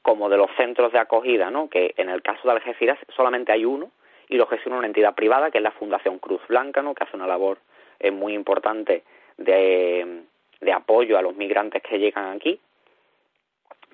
como 0.02 0.28
de 0.28 0.36
los 0.36 0.50
centros 0.56 0.92
de 0.92 0.98
acogida, 0.98 1.48
¿no? 1.50 1.68
que 1.68 1.94
en 1.96 2.08
el 2.08 2.22
caso 2.22 2.40
de 2.48 2.54
Algeciras 2.54 2.98
solamente 3.14 3.52
hay 3.52 3.64
uno, 3.64 3.90
y 4.28 4.36
lo 4.36 4.46
gestiona 4.46 4.78
una 4.78 4.86
entidad 4.86 5.14
privada, 5.14 5.50
que 5.50 5.58
es 5.58 5.64
la 5.64 5.70
Fundación 5.70 6.18
Cruz 6.18 6.40
Blanca, 6.48 6.82
¿no? 6.82 6.94
que 6.94 7.04
hace 7.04 7.16
una 7.16 7.26
labor 7.26 7.58
eh, 7.98 8.10
muy 8.10 8.34
importante 8.34 9.02
de, 9.36 10.22
apoyo 10.72 11.18
a 11.18 11.22
los 11.22 11.34
migrantes 11.36 11.82
que 11.82 11.98
llegan 11.98 12.36
aquí, 12.36 12.60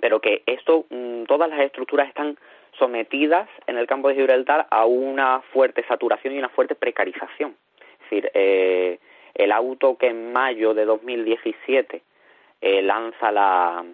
pero 0.01 0.21
que 0.21 0.43
esto, 0.47 0.87
mm, 0.91 1.25
todas 1.25 1.49
las 1.49 1.61
estructuras 1.61 2.09
están 2.09 2.37
sometidas 2.79 3.49
en 3.67 3.79
el 3.79 3.87
campo 3.87 4.09
de 4.09 4.17
Gibraltar 4.17 4.67
a 4.71 4.85
una 4.85 5.41
fuerte 5.53 5.85
saturación 5.87 6.35
y 6.35 6.39
una 6.39 6.49
fuerte 6.49 6.75
precarización. 6.75 7.57
Es 7.79 8.11
decir, 8.11 8.31
eh, 8.35 8.99
el 9.35 9.53
auto 9.53 9.97
que 9.97 10.09
en 10.09 10.33
mayo 10.33 10.75
de 10.75 10.85
2017 10.85 12.03
eh, 12.61 12.83
lanza 12.83 13.31
la, 13.31 13.85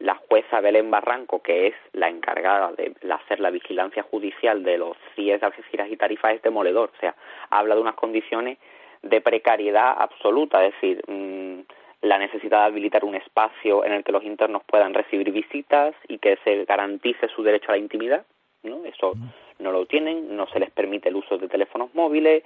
la 0.00 0.14
jueza 0.14 0.60
Belén 0.60 0.90
Barranco, 0.90 1.40
que 1.40 1.68
es 1.68 1.74
la 1.92 2.08
encargada 2.08 2.72
de 2.72 2.94
hacer 3.10 3.38
la 3.38 3.50
vigilancia 3.50 4.02
judicial 4.02 4.62
de 4.62 4.78
los 4.78 4.96
CIES 5.14 5.40
de 5.40 5.46
Algeciras 5.46 5.90
y 5.90 5.96
Tarifa, 5.96 6.32
es 6.32 6.42
demoledor. 6.42 6.90
O 6.96 7.00
sea, 7.00 7.14
habla 7.50 7.74
de 7.74 7.82
unas 7.82 7.94
condiciones 7.94 8.58
de 9.02 9.20
precariedad 9.20 9.94
absoluta, 9.98 10.64
es 10.64 10.72
decir, 10.74 11.02
mm, 11.06 11.60
la 12.02 12.18
necesidad 12.18 12.60
de 12.60 12.66
habilitar 12.66 13.04
un 13.04 13.14
espacio 13.14 13.84
en 13.84 13.92
el 13.92 14.02
que 14.02 14.12
los 14.12 14.24
internos 14.24 14.62
puedan 14.64 14.94
recibir 14.94 15.30
visitas 15.32 15.94
y 16.08 16.18
que 16.18 16.38
se 16.44 16.64
garantice 16.64 17.28
su 17.28 17.42
derecho 17.42 17.68
a 17.68 17.72
la 17.72 17.78
intimidad, 17.78 18.24
¿no? 18.62 18.84
Eso 18.86 19.12
no 19.58 19.70
lo 19.70 19.84
tienen, 19.84 20.34
no 20.34 20.46
se 20.48 20.60
les 20.60 20.70
permite 20.70 21.10
el 21.10 21.16
uso 21.16 21.36
de 21.36 21.48
teléfonos 21.48 21.94
móviles, 21.94 22.42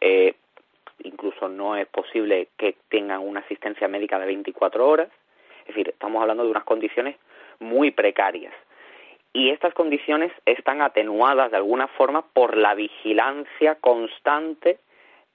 eh, 0.00 0.34
incluso 1.04 1.48
no 1.48 1.76
es 1.76 1.86
posible 1.86 2.48
que 2.56 2.74
tengan 2.88 3.20
una 3.20 3.40
asistencia 3.40 3.86
médica 3.86 4.18
de 4.18 4.26
24 4.26 4.88
horas, 4.88 5.08
es 5.66 5.74
decir, 5.74 5.88
estamos 5.88 6.20
hablando 6.22 6.44
de 6.44 6.50
unas 6.50 6.64
condiciones 6.64 7.16
muy 7.58 7.90
precarias. 7.90 8.54
Y 9.32 9.50
estas 9.50 9.74
condiciones 9.74 10.32
están 10.46 10.80
atenuadas 10.80 11.50
de 11.50 11.58
alguna 11.58 11.88
forma 11.88 12.22
por 12.22 12.56
la 12.56 12.74
vigilancia 12.74 13.74
constante 13.80 14.78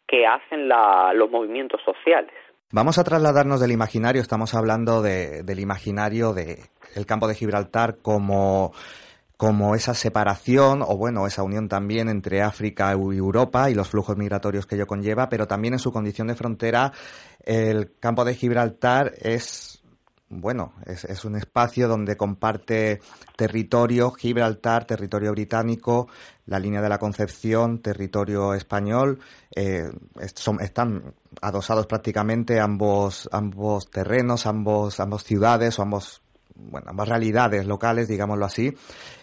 que 0.07 0.25
hacen 0.25 0.67
los 0.67 1.29
movimientos 1.29 1.81
sociales. 1.85 2.33
Vamos 2.71 2.97
a 2.97 3.03
trasladarnos 3.03 3.59
del 3.59 3.71
imaginario, 3.71 4.21
estamos 4.21 4.55
hablando 4.55 5.01
del 5.01 5.59
imaginario 5.59 6.33
del 6.33 7.05
campo 7.05 7.27
de 7.27 7.35
Gibraltar 7.35 7.97
como 8.01 8.71
como 9.41 9.73
esa 9.73 9.95
separación 9.95 10.83
o 10.83 10.97
bueno, 10.97 11.25
esa 11.25 11.41
unión 11.41 11.67
también 11.67 12.09
entre 12.09 12.43
África 12.43 12.91
y 12.91 13.17
Europa 13.17 13.71
y 13.71 13.73
los 13.73 13.89
flujos 13.89 14.15
migratorios 14.15 14.67
que 14.67 14.75
ello 14.75 14.85
conlleva, 14.85 15.29
pero 15.29 15.47
también 15.47 15.73
en 15.73 15.79
su 15.79 15.91
condición 15.91 16.27
de 16.27 16.35
frontera 16.35 16.91
el 17.43 17.97
campo 17.99 18.23
de 18.23 18.35
Gibraltar 18.35 19.13
es 19.19 19.80
bueno, 20.31 20.73
es, 20.85 21.25
un 21.25 21.35
espacio 21.35 21.89
donde 21.89 22.15
comparte 22.15 23.01
territorio 23.35 24.11
Gibraltar, 24.11 24.85
territorio 24.85 25.31
británico, 25.31 26.07
la 26.45 26.57
línea 26.57 26.81
de 26.81 26.87
la 26.87 26.97
Concepción, 26.97 27.81
territorio 27.81 28.53
español. 28.53 29.19
Eh, 29.53 29.89
están 30.21 31.13
adosados 31.41 31.85
prácticamente 31.85 32.61
ambos, 32.61 33.27
ambos 33.33 33.91
terrenos, 33.91 34.45
ambos, 34.45 35.01
ambos 35.01 35.25
ciudades 35.25 35.77
o 35.77 35.81
ambos, 35.81 36.21
bueno, 36.55 36.91
ambas 36.91 37.09
realidades 37.09 37.65
locales, 37.65 38.07
digámoslo 38.07 38.45
así. 38.45 38.73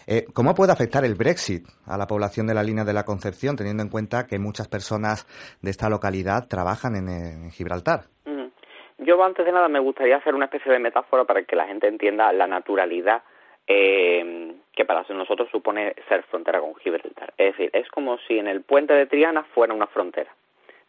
Eh, 0.05 0.27
¿Cómo 0.31 0.53
puede 0.53 0.73
afectar 0.73 1.03
el 1.05 1.15
Brexit 1.15 1.67
a 1.85 1.97
la 1.97 2.05
población 2.05 2.45
de 2.45 2.53
la 2.53 2.61
línea 2.61 2.85
de 2.85 2.93
la 2.93 3.03
Concepción, 3.03 3.55
teniendo 3.55 3.81
en 3.81 3.89
cuenta 3.89 4.27
que 4.27 4.37
muchas 4.37 4.67
personas 4.67 5.25
de 5.63 5.71
esta 5.71 5.89
localidad 5.89 6.47
trabajan 6.47 6.95
en 6.95 7.49
Gibraltar? 7.49 8.09
Yo 8.99 9.23
antes 9.23 9.45
de 9.45 9.51
nada 9.51 9.67
me 9.69 9.79
gustaría 9.79 10.17
hacer 10.17 10.35
una 10.35 10.45
especie 10.45 10.71
de 10.71 10.79
metáfora 10.79 11.23
para 11.23 11.43
que 11.43 11.55
la 11.55 11.67
gente 11.67 11.87
entienda 11.87 12.31
la 12.33 12.47
naturalidad 12.47 13.23
eh, 13.65 14.53
que 14.73 14.83
para 14.83 15.05
nosotros 15.09 15.47
supone 15.51 15.93
ser 16.07 16.23
frontera 16.23 16.59
con 16.59 16.75
Gibraltar. 16.75 17.33
Es 17.37 17.55
decir, 17.55 17.69
es 17.73 17.87
como 17.89 18.17
si 18.19 18.39
en 18.39 18.47
el 18.47 18.61
puente 18.61 18.93
de 18.93 19.05
Triana 19.05 19.43
fuera 19.43 19.73
una 19.73 19.87
frontera, 19.87 20.33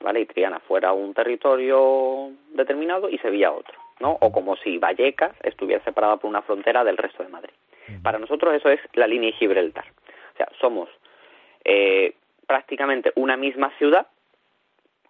¿vale? 0.00 0.20
Y 0.20 0.26
Triana 0.26 0.60
fuera 0.60 0.92
un 0.92 1.12
territorio 1.12 2.30
determinado 2.54 3.08
y 3.08 3.18
Sevilla 3.18 3.52
otro, 3.52 3.78
¿no? 4.00 4.16
O 4.20 4.32
como 4.32 4.56
si 4.56 4.78
Vallecas 4.78 5.32
estuviera 5.42 5.84
separada 5.84 6.16
por 6.16 6.30
una 6.30 6.42
frontera 6.42 6.82
del 6.84 6.96
resto 6.96 7.22
de 7.22 7.28
Madrid. 7.28 7.54
Para 8.02 8.18
nosotros 8.18 8.54
eso 8.54 8.70
es 8.70 8.80
la 8.94 9.06
línea 9.06 9.30
de 9.30 9.36
Gibraltar. 9.36 9.84
O 10.34 10.36
sea, 10.36 10.48
somos 10.60 10.88
eh, 11.64 12.14
prácticamente 12.46 13.12
una 13.14 13.36
misma 13.36 13.70
ciudad, 13.76 14.06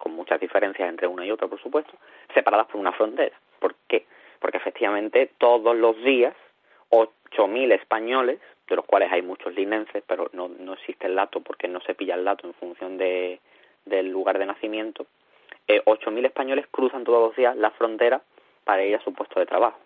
con 0.01 0.13
muchas 0.13 0.39
diferencias 0.39 0.89
entre 0.89 1.05
una 1.05 1.25
y 1.25 1.31
otra, 1.31 1.47
por 1.47 1.61
supuesto, 1.61 1.93
separadas 2.33 2.65
por 2.67 2.81
una 2.81 2.91
frontera. 2.91 3.37
¿Por 3.59 3.75
qué? 3.87 4.05
Porque 4.39 4.57
efectivamente 4.57 5.29
todos 5.37 5.75
los 5.75 5.95
días 6.03 6.33
8.000 6.89 7.71
españoles, 7.73 8.39
de 8.67 8.75
los 8.75 8.85
cuales 8.85 9.11
hay 9.11 9.21
muchos 9.21 9.53
linenses, 9.53 10.03
pero 10.07 10.29
no, 10.33 10.47
no 10.47 10.73
existe 10.73 11.05
el 11.05 11.15
dato 11.15 11.41
porque 11.41 11.67
no 11.67 11.81
se 11.81 11.93
pilla 11.93 12.15
el 12.15 12.25
dato 12.25 12.47
en 12.47 12.55
función 12.55 12.97
de, 12.97 13.39
del 13.85 14.09
lugar 14.09 14.39
de 14.39 14.47
nacimiento, 14.47 15.05
eh, 15.67 15.83
8.000 15.85 16.25
españoles 16.25 16.65
cruzan 16.71 17.03
todos 17.03 17.27
los 17.27 17.35
días 17.35 17.55
la 17.55 17.69
frontera 17.69 18.21
para 18.63 18.83
ir 18.83 18.95
a 18.95 19.03
su 19.03 19.13
puesto 19.13 19.39
de 19.39 19.45
trabajo. 19.45 19.77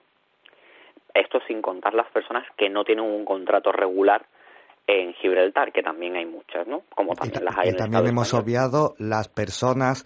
Esto 1.13 1.41
sin 1.47 1.61
contar 1.61 1.93
las 1.93 2.07
personas 2.07 2.45
que 2.55 2.69
no 2.69 2.85
tienen 2.85 3.03
un 3.03 3.25
contrato 3.25 3.73
regular 3.73 4.25
en 4.87 5.13
Gibraltar, 5.13 5.71
que 5.71 5.81
también 5.81 6.15
hay 6.15 6.25
muchas, 6.25 6.67
¿no? 6.67 6.83
Como 6.95 7.13
también 7.13 7.45
las 7.45 7.57
hay 7.57 7.69
y 7.69 7.73
también 7.75 8.07
hemos 8.07 8.33
obviado 8.33 8.95
las 8.99 9.27
personas 9.27 10.03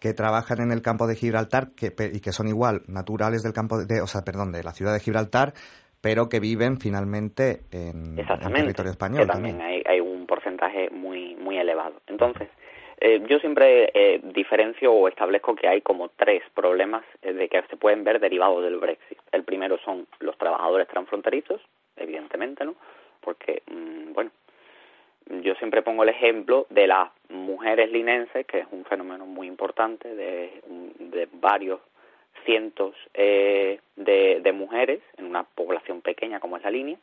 que 0.00 0.12
trabajan 0.12 0.60
en 0.60 0.72
el 0.72 0.82
campo 0.82 1.06
de 1.06 1.16
Gibraltar 1.16 1.68
que, 1.74 1.92
y 2.12 2.20
que 2.20 2.32
son 2.32 2.48
igual 2.48 2.82
naturales 2.88 3.42
del 3.42 3.52
campo 3.52 3.78
de, 3.78 4.00
o 4.00 4.06
sea, 4.06 4.22
perdón, 4.22 4.52
de 4.52 4.62
la 4.62 4.72
ciudad 4.72 4.92
de 4.92 5.00
Gibraltar, 5.00 5.54
pero 6.00 6.28
que 6.28 6.40
viven 6.40 6.78
finalmente 6.78 7.62
en, 7.70 8.18
el 8.18 8.26
territorio 8.26 8.92
español. 8.92 9.20
Que 9.20 9.26
también, 9.26 9.60
Hay, 9.60 9.82
hay, 9.86 10.00
un 10.00 10.26
porcentaje 10.26 10.90
muy 10.90 11.34
muy 11.36 11.58
elevado. 11.58 11.94
Entonces, 12.06 12.48
eh, 12.98 13.22
yo 13.28 13.38
siempre 13.38 13.90
eh, 13.92 14.20
diferencio 14.22 14.92
o 14.92 15.08
establezco 15.08 15.54
que 15.54 15.68
hay 15.68 15.82
como 15.82 16.08
tres 16.08 16.42
problemas 16.54 17.04
eh, 17.22 17.32
de 17.32 17.48
que 17.48 17.62
se 17.68 17.76
pueden 17.76 18.04
ver 18.04 18.20
derivados 18.20 18.62
del 18.62 18.78
Brexit. 18.78 19.18
El 19.32 19.44
primero 19.44 19.78
son 19.84 20.06
los 20.20 20.36
trabajadores 20.38 20.88
transfronterizos, 20.88 21.60
evidentemente, 21.96 22.64
¿no? 22.64 22.74
Porque, 23.26 23.64
mm, 23.66 24.12
bueno, 24.12 24.30
yo 25.42 25.56
siempre 25.56 25.82
pongo 25.82 26.04
el 26.04 26.10
ejemplo 26.10 26.66
de 26.70 26.86
las 26.86 27.10
mujeres 27.28 27.90
linenses, 27.90 28.46
que 28.46 28.60
es 28.60 28.66
un 28.70 28.84
fenómeno 28.84 29.26
muy 29.26 29.48
importante, 29.48 30.14
de, 30.14 30.62
de 31.00 31.28
varios 31.32 31.80
cientos 32.44 32.94
eh, 33.14 33.80
de, 33.96 34.52
mujeres 34.52 35.00
en 35.18 35.26
una 35.26 35.42
población 35.42 36.00
pequeña 36.00 36.38
como 36.38 36.56
es 36.56 36.62
la 36.62 36.70
línea, 36.70 36.96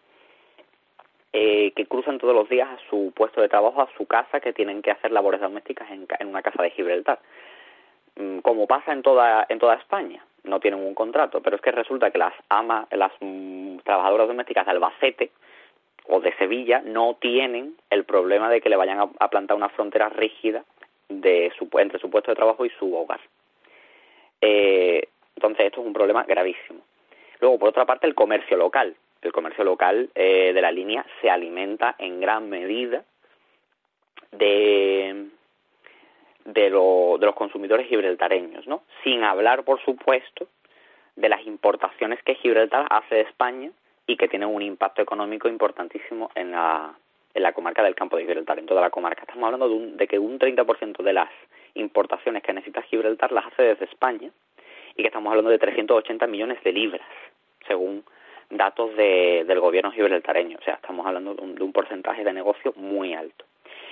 eh, 1.33 1.73
que 1.75 1.85
cruzan 1.85 2.17
todos 2.17 2.33
los 2.33 2.47
días 2.47 2.69
a 2.69 2.89
su 2.89 3.11
puesto 3.13 3.41
de 3.41 3.49
trabajo, 3.49 3.81
a 3.81 3.89
su 3.97 4.05
casa, 4.05 4.39
que 4.39 4.53
tienen 4.53 4.81
que 4.81 4.91
hacer 4.91 5.11
labores 5.11 5.41
domésticas 5.41 5.91
en, 5.91 6.07
en 6.19 6.27
una 6.27 6.41
casa 6.41 6.63
de 6.63 6.69
Gibraltar. 6.71 7.19
Mm, 8.15 8.39
como 8.39 8.65
pasa 8.65 8.93
en 8.93 9.01
toda, 9.01 9.45
en 9.49 9.59
toda 9.59 9.75
España. 9.75 10.25
no 10.45 10.59
tienen 10.59 10.79
un 10.79 10.93
contrato, 10.93 11.41
pero 11.41 11.55
es 11.57 11.61
que 11.61 11.71
resulta 11.71 12.11
que 12.11 12.17
las 12.17 12.33
ama, 12.49 12.87
las 12.91 13.11
mm, 13.19 13.79
trabajadoras 13.79 14.27
domésticas 14.27 14.65
de 14.65 14.71
Albacete 14.71 15.31
o 16.07 16.19
de 16.19 16.35
Sevilla 16.35 16.81
no 16.85 17.17
tienen 17.19 17.75
el 17.89 18.03
problema 18.03 18.49
de 18.49 18.61
que 18.61 18.69
le 18.69 18.75
vayan 18.75 18.99
a, 19.19 19.27
plantar 19.29 19.55
una 19.55 19.69
frontera 19.69 20.09
rígida 20.09 20.63
de 21.09 21.51
su, 21.57 21.69
entre 21.79 21.99
su 21.99 22.09
puesto 22.09 22.31
de 22.31 22.35
trabajo 22.35 22.65
y 22.65 22.69
su 22.71 22.93
hogar. 22.95 23.21
Eh, 24.41 25.07
entonces 25.35 25.65
esto 25.65 25.81
es 25.81 25.87
un 25.87 25.93
problema 25.93 26.23
gravísimo. 26.23 26.81
Luego, 27.39 27.59
por 27.59 27.69
otra 27.69 27.85
parte, 27.85 28.07
el 28.07 28.15
comercio 28.15 28.57
local. 28.57 28.95
El 29.21 29.31
comercio 29.31 29.63
local 29.63 30.09
eh, 30.15 30.51
de 30.53 30.61
la 30.61 30.71
línea 30.71 31.05
se 31.21 31.29
alimenta 31.29 31.95
en 31.97 32.19
gran 32.19 32.49
medida 32.49 33.05
de, 34.31 35.27
de, 36.45 36.69
los 36.69 37.35
consumidores 37.35 37.87
gibraltareños, 37.87 38.67
¿no? 38.67 38.83
Sin 39.03 39.23
hablar, 39.23 39.63
por 39.63 39.81
supuesto, 39.83 40.47
de 41.15 41.29
las 41.29 41.45
importaciones 41.45 42.21
que 42.23 42.35
Gibraltar 42.35 42.85
hace 42.89 43.15
de 43.15 43.21
España 43.21 43.71
y 44.05 44.17
que 44.17 44.27
tienen 44.27 44.49
un 44.49 44.61
impacto 44.61 45.01
económico 45.01 45.47
importantísimo 45.47 46.29
en 46.35 46.51
la, 46.51 46.93
en 47.33 47.43
la 47.43 47.53
comarca 47.53 47.83
del 47.83 47.95
campo 47.95 48.17
de 48.17 48.23
Gibraltar, 48.23 48.59
en 48.59 48.65
toda 48.65 48.81
la 48.81 48.89
comarca. 48.89 49.21
Estamos 49.21 49.45
hablando 49.45 49.69
de, 49.69 49.91
de 49.93 50.07
que 50.07 50.19
un 50.19 50.39
30% 50.39 51.03
de 51.03 51.13
las 51.13 51.29
importaciones 51.75 52.43
que 52.43 52.53
necesita 52.53 52.81
Gibraltar 52.83 53.31
las 53.31 53.47
hace 53.47 53.63
desde 53.63 53.85
España 53.85 54.29
y 54.95 55.01
que 55.01 55.07
estamos 55.07 55.31
hablando 55.31 55.49
de 55.49 55.59
380 55.59 56.27
millones 56.27 56.63
de 56.63 56.71
libras, 56.71 57.07
según 57.67 58.03
datos 58.49 58.95
de, 58.95 59.43
del 59.47 59.59
gobierno 59.59 59.91
gibraltareño. 59.91 60.57
O 60.59 60.63
sea, 60.63 60.75
estamos 60.75 61.05
hablando 61.05 61.33
de 61.33 61.41
un, 61.41 61.55
de 61.55 61.63
un 61.63 61.71
porcentaje 61.71 62.23
de 62.23 62.33
negocio 62.33 62.73
muy 62.75 63.13
alto. 63.13 63.45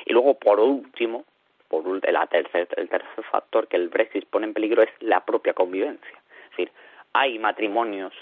Y 0.06 0.13
luego, 0.13 0.36
por 0.36 0.60
último, 0.60 1.25
por 1.68 1.84
el 1.88 2.01
tercer, 2.30 2.68
el 2.75 2.89
tercer 2.89 3.24
factor 3.32 3.68
que 3.68 3.77
el 3.77 3.89
Brexit 3.89 4.25
pone 4.25 4.46
en 4.46 4.53
peligro 4.53 4.82
es 4.84 4.89
la 5.00 5.24
propia 5.25 5.53
convivencia. 5.53 6.22
Es 6.46 6.50
decir, 6.51 6.72
hay 7.13 7.39
matrimonios 7.39 8.13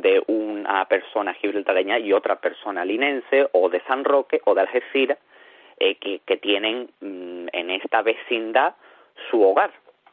de 0.00 0.22
una 0.26 0.84
persona 0.86 1.34
gibraltareña 1.34 1.98
y 1.98 2.12
otra 2.12 2.36
persona 2.36 2.84
linense 2.84 3.48
o 3.52 3.68
de 3.68 3.80
San 3.82 4.04
Roque 4.04 4.40
o 4.44 4.54
de 4.54 4.60
Algeciras 4.62 5.18
eh, 5.78 5.96
que, 5.96 6.20
que, 6.26 6.36
tienen 6.36 6.90
mm, 7.00 7.48
en 7.52 7.70
esta 7.70 8.02
vecindad 8.02 8.74
su 9.30 9.42
hogar 9.42 9.72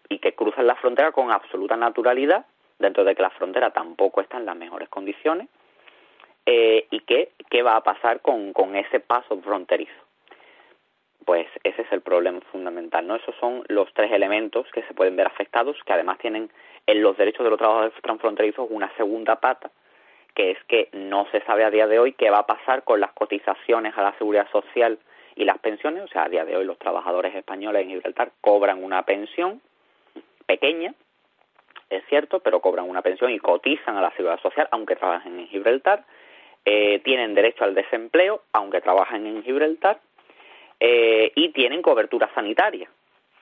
y 0.09 0.19
que 0.19 0.33
cruzan 0.33 0.67
la 0.67 0.75
frontera 0.75 1.11
con 1.11 1.31
absoluta 1.31 1.75
naturalidad 1.75 2.45
dentro 2.79 3.03
de 3.03 3.15
que 3.15 3.21
la 3.21 3.29
frontera 3.31 3.71
tampoco 3.71 4.21
está 4.21 4.37
en 4.37 4.45
las 4.45 4.55
mejores 4.55 4.89
condiciones 4.89 5.47
eh, 6.45 6.87
y 6.91 6.99
qué, 7.01 7.31
qué 7.49 7.63
va 7.63 7.75
a 7.75 7.83
pasar 7.83 8.21
con, 8.21 8.53
con 8.53 8.75
ese 8.75 8.99
paso 8.99 9.39
fronterizo 9.41 10.05
pues 11.25 11.47
ese 11.63 11.81
es 11.81 11.91
el 11.91 12.01
problema 12.01 12.39
fundamental, 12.51 13.05
¿no? 13.05 13.15
Esos 13.15 13.35
son 13.39 13.63
los 13.67 13.91
tres 13.93 14.11
elementos 14.11 14.67
que 14.71 14.83
se 14.83 14.93
pueden 14.93 15.15
ver 15.15 15.27
afectados, 15.27 15.75
que 15.85 15.93
además 15.93 16.19
tienen 16.19 16.51
en 16.87 17.01
los 17.01 17.17
derechos 17.17 17.43
de 17.43 17.49
los 17.49 17.59
trabajadores 17.59 17.93
transfronterizos 18.01 18.67
una 18.69 18.91
segunda 18.95 19.37
pata, 19.37 19.71
que 20.33 20.51
es 20.51 20.57
que 20.67 20.89
no 20.93 21.27
se 21.31 21.41
sabe 21.41 21.63
a 21.63 21.71
día 21.71 21.87
de 21.87 21.99
hoy 21.99 22.13
qué 22.13 22.29
va 22.29 22.39
a 22.39 22.45
pasar 22.45 22.83
con 22.83 22.99
las 22.99 23.11
cotizaciones 23.13 23.97
a 23.97 24.03
la 24.03 24.17
seguridad 24.17 24.49
social 24.51 24.99
y 25.35 25.45
las 25.45 25.57
pensiones, 25.59 26.03
o 26.03 26.07
sea, 26.07 26.23
a 26.23 26.29
día 26.29 26.45
de 26.45 26.55
hoy 26.55 26.65
los 26.65 26.77
trabajadores 26.77 27.35
españoles 27.35 27.83
en 27.83 27.89
Gibraltar 27.89 28.31
cobran 28.41 28.83
una 28.83 29.03
pensión 29.03 29.61
pequeña, 30.45 30.93
es 31.89 32.03
cierto, 32.09 32.39
pero 32.39 32.61
cobran 32.61 32.89
una 32.89 33.01
pensión 33.01 33.31
y 33.31 33.39
cotizan 33.39 33.97
a 33.97 34.01
la 34.01 34.11
seguridad 34.11 34.41
social 34.41 34.67
aunque 34.71 34.95
trabajen 34.95 35.39
en 35.39 35.47
Gibraltar, 35.47 36.03
eh, 36.65 36.99
tienen 36.99 37.35
derecho 37.35 37.63
al 37.63 37.75
desempleo 37.75 38.43
aunque 38.53 38.81
trabajen 38.81 39.25
en 39.27 39.43
Gibraltar. 39.43 39.99
Eh, 40.79 41.31
y 41.35 41.49
tienen 41.53 41.81
cobertura 41.81 42.29
sanitaria, 42.35 42.89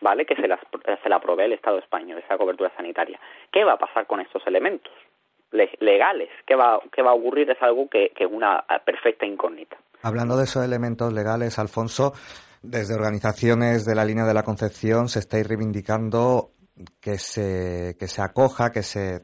¿vale? 0.03 0.25
Que 0.25 0.35
se, 0.35 0.47
las, 0.47 0.59
se 1.01 1.09
la 1.09 1.19
provee 1.19 1.45
el 1.45 1.53
Estado 1.53 1.79
español, 1.79 2.21
esa 2.23 2.37
cobertura 2.37 2.71
sanitaria. 2.75 3.19
¿Qué 3.51 3.63
va 3.63 3.73
a 3.73 3.77
pasar 3.77 4.05
con 4.05 4.19
estos 4.19 4.45
elementos 4.45 4.93
legales? 5.79 6.29
¿Qué 6.45 6.55
va, 6.55 6.79
qué 6.91 7.01
va 7.01 7.11
a 7.11 7.15
ocurrir? 7.15 7.49
Es 7.49 7.61
algo 7.61 7.89
que, 7.89 8.11
que 8.15 8.25
es 8.25 8.31
una 8.31 8.63
perfecta 8.85 9.25
incógnita. 9.25 9.77
Hablando 10.03 10.37
de 10.37 10.43
esos 10.43 10.63
elementos 10.63 11.13
legales, 11.13 11.57
Alfonso, 11.57 12.13
desde 12.61 12.93
organizaciones 12.93 13.85
de 13.85 13.95
la 13.95 14.05
línea 14.05 14.25
de 14.25 14.33
la 14.33 14.43
Concepción 14.43 15.07
se 15.07 15.19
estáis 15.19 15.47
reivindicando 15.47 16.51
que 16.99 17.17
se, 17.17 17.95
que 17.99 18.07
se 18.07 18.21
acoja, 18.21 18.71
que 18.71 18.83
se 18.83 19.21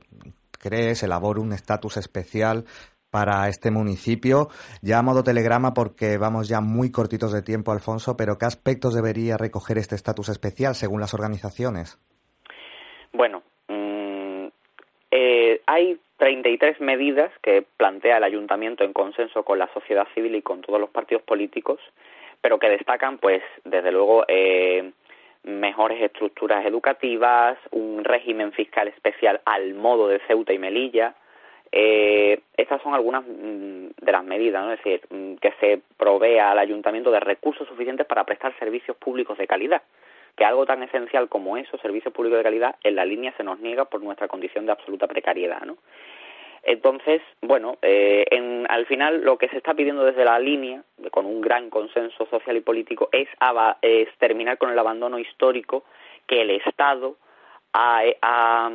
cree, 0.51 0.95
se 0.95 1.05
elabore 1.05 1.39
un 1.39 1.53
estatus 1.53 1.97
especial 1.97 2.65
para 3.11 3.47
este 3.47 3.71
municipio. 3.71 4.49
Ya 4.81 4.99
a 4.99 5.01
modo 5.01 5.23
telegrama 5.23 5.73
porque 5.73 6.17
vamos 6.17 6.47
ya 6.47 6.61
muy 6.61 6.91
cortitos 6.91 7.33
de 7.33 7.41
tiempo, 7.41 7.71
Alfonso, 7.71 8.15
pero 8.17 8.37
¿qué 8.37 8.45
aspectos 8.45 8.95
debería 8.95 9.37
recoger 9.37 9.77
este 9.77 9.95
estatus 9.95 10.29
especial 10.29 10.75
según 10.75 11.01
las 11.01 11.13
organizaciones? 11.13 11.99
Bueno, 13.11 13.43
mmm, 13.67 14.47
eh, 15.11 15.61
hay 15.65 15.99
33 16.17 16.81
medidas 16.81 17.31
que 17.41 17.65
plantea 17.77 18.17
el 18.17 18.23
ayuntamiento 18.23 18.83
en 18.83 18.93
consenso 18.93 19.43
con 19.43 19.57
la 19.57 19.71
sociedad 19.73 20.07
civil 20.13 20.35
y 20.35 20.41
con 20.41 20.61
todos 20.61 20.79
los 20.79 20.89
partidos 20.89 21.23
políticos, 21.23 21.79
pero 22.41 22.59
que 22.59 22.69
destacan, 22.69 23.17
pues, 23.17 23.41
desde 23.63 23.91
luego, 23.91 24.25
eh, 24.27 24.91
mejores 25.43 26.01
estructuras 26.01 26.65
educativas, 26.65 27.57
un 27.71 28.03
régimen 28.03 28.51
fiscal 28.51 28.89
especial 28.89 29.41
al 29.45 29.73
modo 29.73 30.07
de 30.07 30.19
Ceuta 30.27 30.53
y 30.53 30.59
Melilla, 30.59 31.15
eh, 31.71 32.39
estas 32.57 32.81
son 32.81 32.93
algunas 32.93 33.23
mm, 33.25 33.87
de 34.01 34.11
las 34.11 34.23
medidas, 34.23 34.63
¿no? 34.63 34.71
es 34.73 34.83
decir, 34.83 35.01
mm, 35.09 35.35
que 35.35 35.53
se 35.59 35.81
provea 35.97 36.51
al 36.51 36.59
ayuntamiento 36.59 37.11
de 37.11 37.19
recursos 37.19 37.67
suficientes 37.67 38.07
para 38.07 38.23
prestar 38.23 38.57
servicios 38.57 38.97
públicos 38.97 39.37
de 39.37 39.47
calidad, 39.47 39.81
que 40.35 40.45
algo 40.45 40.65
tan 40.65 40.81
esencial 40.83 41.29
como 41.29 41.57
eso, 41.57 41.77
servicios 41.77 42.13
públicos 42.13 42.37
de 42.37 42.43
calidad, 42.43 42.75
en 42.83 42.95
la 42.95 43.05
línea 43.05 43.33
se 43.37 43.43
nos 43.43 43.59
niega 43.59 43.85
por 43.85 44.01
nuestra 44.01 44.27
condición 44.27 44.65
de 44.65 44.71
absoluta 44.71 45.07
precariedad, 45.07 45.61
¿no? 45.61 45.77
Entonces, 46.63 47.21
bueno, 47.41 47.77
eh, 47.81 48.25
en, 48.31 48.65
al 48.69 48.85
final 48.85 49.23
lo 49.23 49.37
que 49.37 49.47
se 49.47 49.57
está 49.57 49.73
pidiendo 49.73 50.03
desde 50.03 50.25
la 50.25 50.39
línea, 50.39 50.83
con 51.11 51.25
un 51.25 51.39
gran 51.39 51.69
consenso 51.69 52.25
social 52.25 52.57
y 52.57 52.61
político, 52.61 53.09
es, 53.13 53.29
es 53.81 54.09
terminar 54.17 54.57
con 54.57 54.69
el 54.69 54.77
abandono 54.77 55.19
histórico 55.19 55.85
que 56.27 56.41
el 56.41 56.49
Estado 56.51 57.15
ha, 57.73 58.69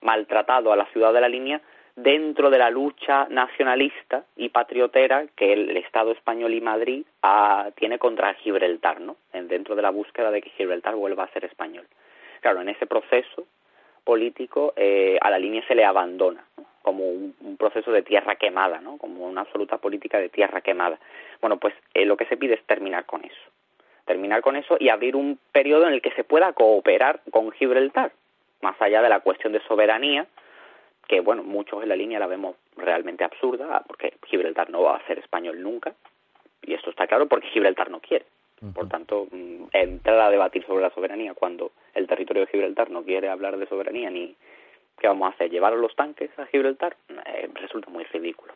maltratado 0.00 0.72
a 0.72 0.76
la 0.76 0.86
ciudad 0.86 1.12
de 1.12 1.20
la 1.20 1.28
línea 1.28 1.60
dentro 1.94 2.50
de 2.50 2.58
la 2.58 2.70
lucha 2.70 3.26
nacionalista 3.30 4.24
y 4.36 4.50
patriotera 4.50 5.26
que 5.34 5.52
el 5.52 5.76
Estado 5.76 6.12
español 6.12 6.54
y 6.54 6.60
Madrid 6.60 7.04
tiene 7.76 7.98
contra 7.98 8.34
Gibraltar, 8.34 9.00
¿no? 9.00 9.16
Dentro 9.32 9.74
de 9.74 9.82
la 9.82 9.90
búsqueda 9.90 10.30
de 10.30 10.42
que 10.42 10.50
Gibraltar 10.50 10.94
vuelva 10.94 11.24
a 11.24 11.32
ser 11.32 11.44
español. 11.44 11.86
Claro, 12.40 12.60
en 12.60 12.68
ese 12.68 12.86
proceso 12.86 13.46
político 14.04 14.72
eh, 14.76 15.18
a 15.20 15.30
la 15.30 15.38
línea 15.38 15.66
se 15.66 15.74
le 15.74 15.84
abandona 15.84 16.44
como 16.82 17.04
un, 17.04 17.56
proceso 17.58 17.90
de 17.90 18.02
tierra 18.02 18.36
quemada, 18.36 18.80
¿no? 18.80 18.98
Como 18.98 19.26
una 19.26 19.40
absoluta 19.40 19.78
política 19.78 20.18
de 20.18 20.28
tierra 20.28 20.60
quemada. 20.60 21.00
Bueno, 21.40 21.56
pues 21.56 21.74
eh, 21.94 22.04
lo 22.04 22.16
que 22.16 22.26
se 22.26 22.36
pide 22.36 22.54
es 22.54 22.64
terminar 22.64 23.06
con 23.06 23.24
eso 23.24 23.50
terminar 24.06 24.40
con 24.40 24.56
eso 24.56 24.76
y 24.80 24.88
abrir 24.88 25.16
un 25.16 25.38
periodo 25.52 25.86
en 25.86 25.94
el 25.94 26.02
que 26.02 26.12
se 26.12 26.24
pueda 26.24 26.52
cooperar 26.52 27.20
con 27.30 27.52
Gibraltar, 27.52 28.12
más 28.62 28.80
allá 28.80 29.02
de 29.02 29.08
la 29.08 29.20
cuestión 29.20 29.52
de 29.52 29.60
soberanía, 29.66 30.26
que 31.06 31.20
bueno, 31.20 31.42
muchos 31.42 31.82
en 31.82 31.88
la 31.88 31.96
línea 31.96 32.18
la 32.18 32.26
vemos 32.26 32.56
realmente 32.76 33.24
absurda, 33.24 33.82
porque 33.86 34.14
Gibraltar 34.26 34.70
no 34.70 34.82
va 34.82 34.96
a 34.96 35.06
ser 35.06 35.18
español 35.18 35.62
nunca, 35.62 35.94
y 36.62 36.74
esto 36.74 36.90
está 36.90 37.06
claro 37.06 37.26
porque 37.26 37.48
Gibraltar 37.48 37.90
no 37.90 38.00
quiere. 38.00 38.24
Por 38.74 38.88
tanto, 38.88 39.26
mm, 39.30 39.64
entrar 39.70 40.18
a 40.18 40.30
debatir 40.30 40.64
sobre 40.64 40.80
la 40.80 40.90
soberanía 40.90 41.34
cuando 41.34 41.72
el 41.94 42.06
territorio 42.06 42.46
de 42.46 42.50
Gibraltar 42.50 42.90
no 42.90 43.02
quiere 43.02 43.28
hablar 43.28 43.58
de 43.58 43.66
soberanía 43.66 44.08
ni 44.08 44.34
qué 44.98 45.08
vamos 45.08 45.26
a 45.26 45.34
hacer, 45.34 45.50
llevar 45.50 45.74
los 45.74 45.94
tanques 45.94 46.30
a 46.38 46.46
Gibraltar, 46.46 46.96
eh, 47.26 47.50
resulta 47.52 47.90
muy 47.90 48.04
ridículo. 48.04 48.54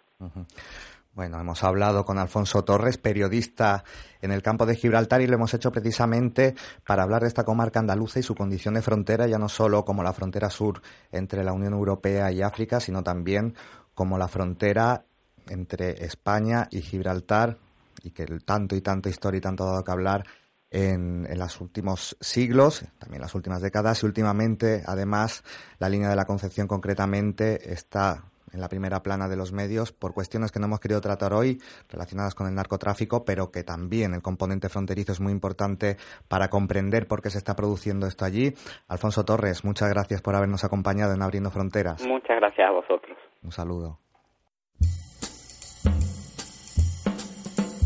Bueno, 1.12 1.40
hemos 1.40 1.64
hablado 1.64 2.04
con 2.04 2.18
Alfonso 2.18 2.62
Torres, 2.62 2.96
periodista 2.96 3.82
en 4.22 4.30
el 4.30 4.42
campo 4.42 4.64
de 4.64 4.76
Gibraltar, 4.76 5.20
y 5.20 5.26
lo 5.26 5.34
hemos 5.34 5.52
hecho 5.54 5.72
precisamente 5.72 6.54
para 6.86 7.02
hablar 7.02 7.22
de 7.22 7.28
esta 7.28 7.44
comarca 7.44 7.80
andaluza 7.80 8.20
y 8.20 8.22
su 8.22 8.36
condición 8.36 8.74
de 8.74 8.82
frontera, 8.82 9.26
ya 9.26 9.36
no 9.36 9.48
solo 9.48 9.84
como 9.84 10.04
la 10.04 10.12
frontera 10.12 10.50
sur 10.50 10.80
entre 11.10 11.42
la 11.42 11.52
Unión 11.52 11.72
Europea 11.72 12.30
y 12.30 12.42
África, 12.42 12.78
sino 12.78 13.02
también 13.02 13.56
como 13.92 14.18
la 14.18 14.28
frontera 14.28 15.04
entre 15.48 16.04
España 16.04 16.68
y 16.70 16.80
Gibraltar, 16.80 17.58
y 18.04 18.12
que 18.12 18.26
tanto 18.44 18.76
y 18.76 18.80
tanto 18.80 19.08
historia 19.08 19.38
y 19.38 19.42
tanto 19.42 19.64
ha 19.64 19.72
dado 19.72 19.84
que 19.84 19.90
hablar 19.90 20.24
en, 20.70 21.26
en, 21.28 21.38
los 21.40 21.60
últimos 21.60 22.16
siglos, 22.20 22.84
también 23.00 23.20
las 23.20 23.34
últimas 23.34 23.60
décadas, 23.60 24.00
y 24.04 24.06
últimamente, 24.06 24.84
además, 24.86 25.42
la 25.80 25.88
línea 25.88 26.08
de 26.08 26.14
la 26.14 26.24
Concepción 26.24 26.68
concretamente 26.68 27.72
está 27.72 28.29
en 28.52 28.60
la 28.60 28.68
primera 28.68 29.02
plana 29.02 29.28
de 29.28 29.36
los 29.36 29.52
medios 29.52 29.92
por 29.92 30.14
cuestiones 30.14 30.52
que 30.52 30.58
no 30.58 30.66
hemos 30.66 30.80
querido 30.80 31.00
tratar 31.00 31.32
hoy 31.32 31.60
relacionadas 31.88 32.34
con 32.34 32.46
el 32.46 32.54
narcotráfico, 32.54 33.24
pero 33.24 33.50
que 33.50 33.64
también 33.64 34.14
el 34.14 34.22
componente 34.22 34.68
fronterizo 34.68 35.12
es 35.12 35.20
muy 35.20 35.32
importante 35.32 35.96
para 36.28 36.48
comprender 36.48 37.06
por 37.06 37.22
qué 37.22 37.30
se 37.30 37.38
está 37.38 37.54
produciendo 37.54 38.06
esto 38.06 38.24
allí. 38.24 38.54
Alfonso 38.88 39.24
Torres, 39.24 39.64
muchas 39.64 39.88
gracias 39.90 40.22
por 40.22 40.34
habernos 40.34 40.64
acompañado 40.64 41.14
en 41.14 41.22
Abriendo 41.22 41.50
Fronteras. 41.50 42.04
Muchas 42.04 42.36
gracias 42.38 42.68
a 42.68 42.72
vosotros. 42.72 43.16
Un 43.42 43.52
saludo. 43.52 43.98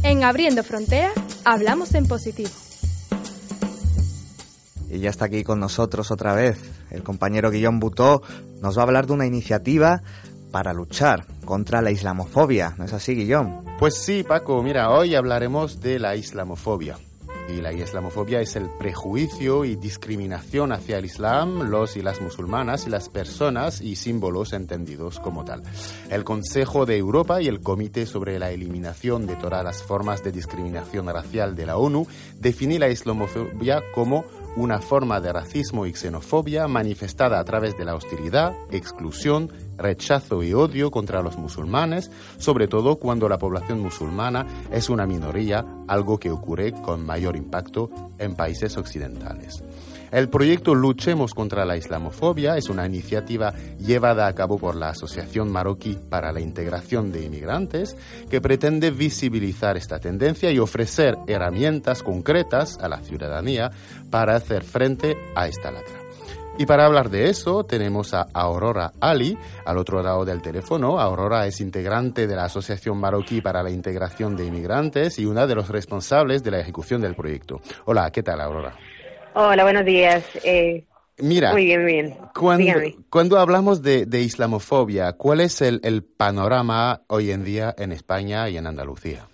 En 0.02 0.22
Abriendo 0.22 0.62
Fronteras 0.62 1.14
hablamos 1.46 1.94
en 1.94 2.06
positivo. 2.06 2.50
Y 4.90 5.00
ya 5.00 5.10
está 5.10 5.24
aquí 5.24 5.42
con 5.42 5.58
nosotros 5.58 6.10
otra 6.10 6.34
vez 6.34 6.86
el 6.90 7.02
compañero 7.02 7.50
Guillón 7.50 7.80
Butó. 7.80 8.22
Nos 8.60 8.76
va 8.76 8.82
a 8.82 8.84
hablar 8.84 9.06
de 9.06 9.12
una 9.12 9.26
iniciativa 9.26 10.02
para 10.54 10.72
luchar 10.72 11.26
contra 11.44 11.82
la 11.82 11.90
islamofobia. 11.90 12.76
¿No 12.78 12.84
es 12.84 12.92
así, 12.92 13.16
Guillón? 13.16 13.64
Pues 13.80 13.96
sí, 13.96 14.22
Paco. 14.22 14.62
Mira, 14.62 14.88
hoy 14.90 15.16
hablaremos 15.16 15.80
de 15.80 15.98
la 15.98 16.14
islamofobia. 16.14 16.96
Y 17.48 17.60
la 17.60 17.72
islamofobia 17.72 18.40
es 18.40 18.54
el 18.54 18.70
prejuicio 18.78 19.64
y 19.64 19.74
discriminación 19.74 20.70
hacia 20.70 20.98
el 20.98 21.06
Islam, 21.06 21.70
los 21.70 21.96
y 21.96 22.02
las 22.02 22.20
musulmanas 22.20 22.86
y 22.86 22.90
las 22.90 23.08
personas 23.08 23.80
y 23.80 23.96
símbolos 23.96 24.52
entendidos 24.52 25.18
como 25.18 25.44
tal. 25.44 25.64
El 26.08 26.22
Consejo 26.22 26.86
de 26.86 26.98
Europa 26.98 27.42
y 27.42 27.48
el 27.48 27.60
Comité 27.60 28.06
sobre 28.06 28.38
la 28.38 28.52
Eliminación 28.52 29.26
de 29.26 29.34
todas 29.34 29.64
las 29.64 29.82
formas 29.82 30.22
de 30.22 30.30
discriminación 30.30 31.08
racial 31.08 31.56
de 31.56 31.66
la 31.66 31.78
ONU 31.78 32.06
definen 32.38 32.78
la 32.78 32.90
islamofobia 32.90 33.82
como 33.92 34.24
una 34.56 34.80
forma 34.80 35.20
de 35.20 35.32
racismo 35.32 35.84
y 35.84 35.94
xenofobia 35.94 36.68
manifestada 36.68 37.40
a 37.40 37.44
través 37.44 37.76
de 37.76 37.84
la 37.84 37.96
hostilidad, 37.96 38.54
exclusión, 38.70 39.50
rechazo 39.76 40.42
y 40.42 40.54
odio 40.54 40.90
contra 40.90 41.22
los 41.22 41.38
musulmanes, 41.38 42.10
sobre 42.38 42.68
todo 42.68 42.96
cuando 42.96 43.28
la 43.28 43.38
población 43.38 43.80
musulmana 43.80 44.46
es 44.70 44.88
una 44.88 45.06
minoría, 45.06 45.64
algo 45.88 46.18
que 46.18 46.30
ocurre 46.30 46.72
con 46.72 47.04
mayor 47.04 47.36
impacto 47.36 47.90
en 48.18 48.34
países 48.34 48.76
occidentales. 48.76 49.62
El 50.14 50.28
proyecto 50.28 50.76
Luchemos 50.76 51.34
contra 51.34 51.64
la 51.64 51.76
Islamofobia 51.76 52.56
es 52.56 52.68
una 52.68 52.86
iniciativa 52.86 53.52
llevada 53.80 54.28
a 54.28 54.32
cabo 54.32 54.58
por 54.58 54.76
la 54.76 54.90
Asociación 54.90 55.50
Marroquí 55.50 55.98
para 56.08 56.30
la 56.30 56.40
Integración 56.40 57.10
de 57.10 57.24
Inmigrantes 57.24 57.96
que 58.30 58.40
pretende 58.40 58.92
visibilizar 58.92 59.76
esta 59.76 59.98
tendencia 59.98 60.52
y 60.52 60.60
ofrecer 60.60 61.16
herramientas 61.26 62.04
concretas 62.04 62.78
a 62.78 62.88
la 62.88 63.00
ciudadanía 63.00 63.72
para 64.08 64.36
hacer 64.36 64.62
frente 64.62 65.16
a 65.34 65.48
esta 65.48 65.72
lacra. 65.72 66.03
Y 66.56 66.66
para 66.66 66.86
hablar 66.86 67.10
de 67.10 67.30
eso 67.30 67.64
tenemos 67.64 68.14
a 68.14 68.28
Aurora 68.32 68.92
Ali 69.00 69.36
al 69.66 69.76
otro 69.76 70.00
lado 70.02 70.24
del 70.24 70.40
teléfono. 70.40 71.00
Aurora 71.00 71.48
es 71.48 71.60
integrante 71.60 72.28
de 72.28 72.36
la 72.36 72.44
Asociación 72.44 72.98
Marroquí 72.98 73.40
para 73.40 73.60
la 73.60 73.70
Integración 73.70 74.36
de 74.36 74.46
Inmigrantes 74.46 75.18
y 75.18 75.26
una 75.26 75.48
de 75.48 75.56
los 75.56 75.68
responsables 75.68 76.44
de 76.44 76.52
la 76.52 76.60
ejecución 76.60 77.00
del 77.00 77.16
proyecto. 77.16 77.60
Hola, 77.86 78.08
¿qué 78.12 78.22
tal 78.22 78.40
Aurora? 78.40 78.76
Hola, 79.34 79.64
buenos 79.64 79.84
días. 79.84 80.24
Eh, 80.44 80.84
Mira, 81.18 81.52
muy 81.52 81.64
bien, 81.64 81.82
muy 81.82 81.92
bien. 81.92 82.16
Cuando, 82.34 82.72
cuando 83.10 83.38
hablamos 83.38 83.82
de, 83.82 84.06
de, 84.06 84.20
islamofobia, 84.20 85.12
¿cuál 85.14 85.40
es 85.40 85.60
el, 85.60 85.80
el, 85.82 86.04
panorama 86.04 87.02
hoy 87.08 87.32
en 87.32 87.44
día 87.44 87.74
en 87.76 87.90
España 87.90 88.48
y 88.48 88.56
en 88.56 88.68
Andalucía? 88.68 89.26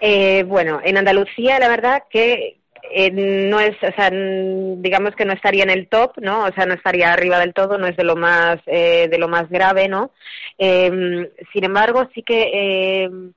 Eh, 0.00 0.42
bueno, 0.44 0.80
en 0.82 0.96
Andalucía 0.96 1.58
la 1.58 1.68
verdad 1.68 2.02
que 2.10 2.60
eh, 2.94 3.10
no 3.10 3.60
es, 3.60 3.76
o 3.82 3.92
sea, 3.94 4.10
digamos 4.10 5.14
que 5.16 5.24
no 5.24 5.32
estaría 5.32 5.64
en 5.64 5.70
el 5.70 5.88
top, 5.88 6.12
¿no? 6.18 6.44
O 6.44 6.52
sea, 6.52 6.66
no 6.66 6.74
estaría 6.74 7.12
arriba 7.12 7.38
del 7.38 7.54
todo, 7.54 7.78
no 7.78 7.86
es 7.86 7.96
de 7.96 8.04
lo 8.04 8.16
más, 8.16 8.60
eh, 8.66 9.08
de 9.08 9.18
lo 9.18 9.28
más 9.28 9.48
grave, 9.50 9.88
¿no? 9.88 10.12
Eh, 10.58 11.30
sin 11.52 11.64
embargo, 11.64 12.08
sí 12.14 12.22
que 12.22 13.32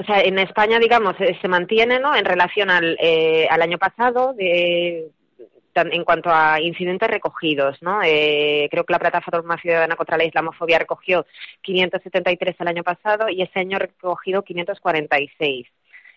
o 0.00 0.02
sea, 0.04 0.20
en 0.22 0.38
España, 0.38 0.78
digamos, 0.78 1.14
eh, 1.20 1.36
se 1.40 1.48
mantiene, 1.48 1.98
¿no? 2.00 2.14
En 2.16 2.24
relación 2.24 2.70
al, 2.70 2.96
eh, 3.00 3.46
al 3.50 3.60
año 3.60 3.76
pasado, 3.76 4.32
de, 4.32 5.10
en 5.74 6.04
cuanto 6.04 6.30
a 6.30 6.60
incidentes 6.60 7.10
recogidos, 7.10 7.76
¿no? 7.82 8.00
Eh, 8.02 8.68
creo 8.70 8.84
que 8.84 8.92
la 8.92 8.98
Plataforma 8.98 9.58
Ciudadana 9.58 9.96
contra 9.96 10.16
la 10.16 10.24
Islamofobia 10.24 10.78
recogió 10.78 11.26
573 11.62 12.56
el 12.60 12.68
año 12.68 12.82
pasado 12.82 13.28
y 13.28 13.42
ese 13.42 13.60
año 13.60 13.76
ha 13.76 13.80
recogido 13.80 14.42
546. 14.42 15.66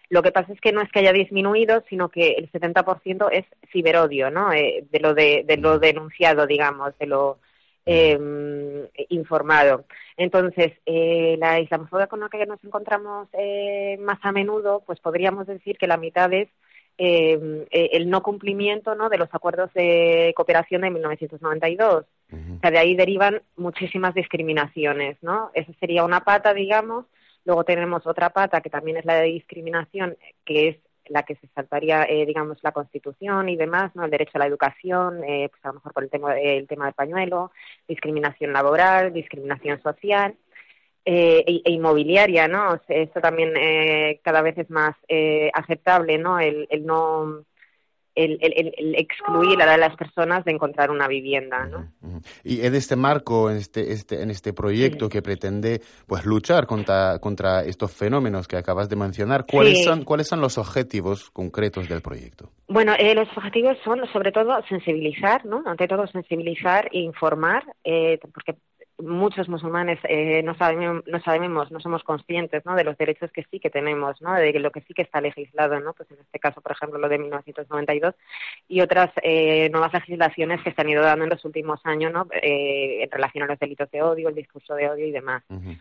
Lo 0.10 0.22
que 0.22 0.32
pasa 0.32 0.54
es 0.54 0.62
que 0.62 0.72
no 0.72 0.82
es 0.82 0.92
que 0.92 1.00
haya 1.00 1.14
disminuido, 1.14 1.84
sino 1.90 2.10
que 2.10 2.34
el 2.34 2.52
70% 2.52 3.30
es 3.32 3.46
ciberodio, 3.72 4.30
¿no? 4.30 4.52
Eh, 4.52 4.86
de 4.92 5.00
lo 5.00 5.14
de, 5.14 5.44
de 5.48 5.58
lo 5.58 5.80
denunciado, 5.80 6.46
digamos, 6.46 6.98
de 7.00 7.08
lo 7.08 7.40
eh, 7.86 8.90
informado. 9.10 9.86
Entonces, 10.18 10.74
eh, 10.86 11.36
la 11.40 11.60
islamofobia 11.60 12.08
con 12.08 12.20
la 12.20 12.30
que 12.30 12.46
nos 12.46 12.64
encontramos 12.64 13.28
eh, 13.34 13.98
más 14.00 14.20
a 14.22 14.32
menudo, 14.32 14.84
pues 14.86 15.00
podríamos 15.00 15.48
decir 15.48 15.78
que 15.78 15.88
la 15.88 15.98
mitad 15.98 16.32
es 16.34 16.50
eh, 16.98 17.68
el 17.72 18.10
no 18.10 18.22
cumplimiento 18.22 18.94
¿no? 18.94 19.10
de 19.10 19.18
los 19.18 19.30
acuerdos 19.34 19.74
de 19.74 20.34
cooperación 20.36 20.82
de 20.82 20.92
1992. 20.92 22.06
O 22.32 22.60
sea, 22.62 22.72
de 22.72 22.80
ahí 22.80 22.96
derivan 22.96 23.42
muchísimas 23.58 24.16
discriminaciones, 24.16 25.18
¿no? 25.22 25.52
Esa 25.54 25.72
sería 25.80 26.04
una 26.04 26.22
pata, 26.22 26.52
digamos. 26.52 27.06
Luego 27.46 27.64
tenemos 27.64 28.06
otra 28.08 28.30
pata 28.30 28.62
que 28.62 28.70
también 28.70 28.98
es 28.98 29.06
la 29.06 29.16
de 29.16 29.28
discriminación, 29.28 30.18
que 30.46 30.70
es 30.70 30.78
la 31.08 31.24
que 31.24 31.36
se 31.36 31.48
saltaría, 31.48 32.04
eh, 32.04 32.26
digamos, 32.26 32.58
la 32.64 32.72
Constitución 32.72 33.50
y 33.50 33.58
demás, 33.58 33.94
¿no? 33.96 34.06
El 34.06 34.12
derecho 34.12 34.32
a 34.36 34.40
la 34.40 34.48
educación, 34.48 35.24
eh, 35.26 35.50
pues 35.50 35.64
a 35.66 35.70
lo 35.70 35.74
mejor 35.76 35.94
por 35.94 36.04
el 36.04 36.10
tema, 36.10 36.40
el 36.40 36.68
tema 36.68 36.86
del 36.86 36.94
pañuelo, 36.94 37.52
discriminación 37.88 38.54
laboral, 38.54 39.12
discriminación 39.12 39.82
social 39.82 40.36
eh, 41.06 41.44
e, 41.66 41.72
inmobiliaria, 41.72 42.48
¿no? 42.48 42.80
esto 42.88 43.20
también 43.20 43.54
eh, 43.58 44.22
cada 44.24 44.42
vez 44.42 44.58
es 44.58 44.70
más 44.70 44.96
eh, 45.10 45.52
aceptable, 45.54 46.18
¿no? 46.18 46.40
El, 46.40 46.66
el 46.70 46.86
no 46.86 47.44
el, 48.16 48.38
el, 48.42 48.74
el, 48.78 48.96
excluir 48.96 49.62
a 49.62 49.78
las 49.78 49.96
personas 49.96 50.46
de 50.46 50.52
encontrar 50.52 50.92
una 50.92 51.08
vivienda. 51.08 51.66
¿no? 51.66 51.90
Y 52.44 52.66
en 52.66 52.76
este 52.76 52.96
marco, 52.96 53.50
en 53.50 53.58
este, 53.58 53.92
este, 53.94 54.22
en 54.22 54.30
este 54.30 54.54
proyecto 54.54 55.06
sí. 55.06 55.12
que 55.12 55.22
pretende 55.22 55.82
pues, 56.08 56.26
luchar 56.26 56.66
contra, 56.66 57.20
contra 57.20 57.64
estos 57.64 57.92
fenómenos 57.92 58.48
que 58.48 58.58
acabas 58.58 58.90
de 58.90 58.96
mencionar, 58.96 59.46
¿cuáles, 59.46 59.80
sí. 59.80 59.84
son, 59.84 60.04
¿cuáles 60.04 60.28
son 60.28 60.42
los 60.42 60.58
objetivos 60.58 61.30
concretos 61.32 61.90
del 61.90 62.02
proyecto? 62.02 62.50
Bueno, 62.68 62.94
eh, 62.98 63.14
los 63.16 63.28
objetivos 63.36 63.78
son 63.84 64.02
sobre 64.12 64.32
todo 64.32 64.56
sensibilizar, 64.68 65.46
¿no? 65.46 65.64
ante 65.66 65.88
todo 65.88 66.08
sensibilizar 66.08 66.90
e 66.92 67.00
informar, 67.00 67.64
eh, 67.84 68.20
porque 68.34 68.56
muchos 69.00 69.50
musulmanes 69.50 70.00
eh, 70.04 70.42
no, 70.44 70.56
sabemos, 70.56 71.04
no 71.08 71.20
sabemos, 71.22 71.72
no 71.72 71.80
somos 71.80 72.04
conscientes 72.04 72.66
¿no? 72.66 72.76
de 72.76 72.84
los 72.84 72.98
derechos 72.98 73.32
que 73.32 73.46
sí 73.50 73.60
que 73.60 73.70
tenemos, 73.70 74.22
¿no? 74.22 74.34
de 74.34 74.52
lo 74.60 74.72
que 74.72 74.82
sí 74.82 74.94
que 74.94 75.02
está 75.02 75.22
legislado, 75.22 75.80
¿no? 75.80 75.94
pues 75.94 76.10
en 76.12 76.20
este 76.20 76.40
caso, 76.40 76.62
por 76.62 76.72
ejemplo, 76.74 77.00
lo 77.00 77.10
de 77.10 77.18
1992 77.18 78.16
y 78.68 78.82
otras 78.82 79.12
eh, 79.22 79.70
nuevas 79.70 79.94
legislaciones 79.94 80.62
que 80.62 80.72
se 80.72 80.82
han 80.82 80.90
ido 80.90 81.04
dando 81.04 81.26
en 81.26 81.32
los 81.32 81.44
últimos 81.46 81.80
años 81.86 82.14
¿no? 82.14 82.28
eh, 82.42 83.04
en 83.04 83.12
relación 83.12 83.44
a 83.44 83.48
los 83.48 83.60
delitos 83.60 83.90
de 83.92 84.02
odio, 84.02 84.30
el 84.30 84.36
discurso 84.36 84.76
de 84.76 84.90
odio 84.90 85.08
y 85.08 85.12
demás. 85.12 85.44
Uh 85.50 85.56
-huh. 85.56 85.80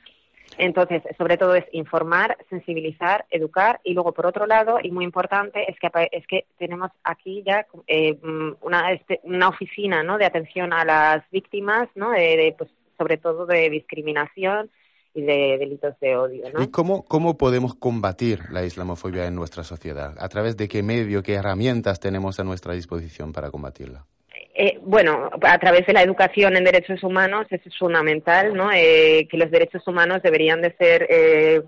Entonces, 0.59 1.03
sobre 1.17 1.37
todo 1.37 1.55
es 1.55 1.65
informar, 1.73 2.37
sensibilizar, 2.51 3.25
educar 3.31 3.81
y 3.85 3.95
luego, 3.95 4.13
por 4.13 4.27
otro 4.27 4.47
lado, 4.47 4.79
y 4.83 4.91
muy 4.91 5.05
importante, 5.05 5.71
es 5.71 5.79
que, 5.79 5.91
es 6.13 6.27
que 6.27 6.45
tenemos 6.59 6.91
aquí 7.05 7.43
ya 7.47 7.67
eh, 7.87 8.19
una, 8.61 8.93
este, 8.93 9.21
una 9.23 9.49
oficina 9.49 10.03
¿no? 10.03 10.19
de 10.19 10.27
atención 10.27 10.73
a 10.73 10.85
las 10.85 11.23
víctimas, 11.31 11.89
¿no? 11.95 12.11
de, 12.11 12.37
de 12.37 12.55
pues, 12.57 12.71
sobre 13.03 13.17
todo 13.17 13.47
de 13.47 13.69
discriminación 13.69 14.71
y 15.13 15.23
de 15.23 15.59
delitos 15.59 15.99
de 16.01 16.17
odio. 16.17 16.45
¿no? 16.55 16.63
¿Y 16.63 16.71
cómo, 16.71 17.05
cómo 17.05 17.37
podemos 17.37 17.75
combatir 17.75 18.39
la 18.51 18.65
islamofobia 18.65 19.27
en 19.27 19.35
nuestra 19.35 19.65
sociedad? 19.65 20.15
¿A 20.19 20.29
través 20.29 20.57
de 20.57 20.69
qué 20.69 20.85
medio, 20.85 21.23
qué 21.25 21.35
herramientas 21.35 21.99
tenemos 21.99 22.39
a 22.39 22.45
nuestra 22.45 22.75
disposición 22.75 23.33
para 23.33 23.51
combatirla? 23.51 24.07
Eh, 24.55 24.79
bueno, 24.83 25.31
a 25.43 25.59
través 25.59 25.85
de 25.87 25.95
la 25.95 26.03
educación 26.03 26.57
en 26.57 26.65
derechos 26.65 27.03
humanos, 27.03 27.47
eso 27.51 27.69
es 27.69 27.77
fundamental, 27.77 28.55
¿no? 28.55 28.71
Eh, 28.73 29.27
que 29.29 29.37
los 29.37 29.51
derechos 29.51 29.83
humanos 29.89 30.23
deberían 30.23 30.63
de 30.63 30.73
ser 30.77 31.07
eh, 31.11 31.63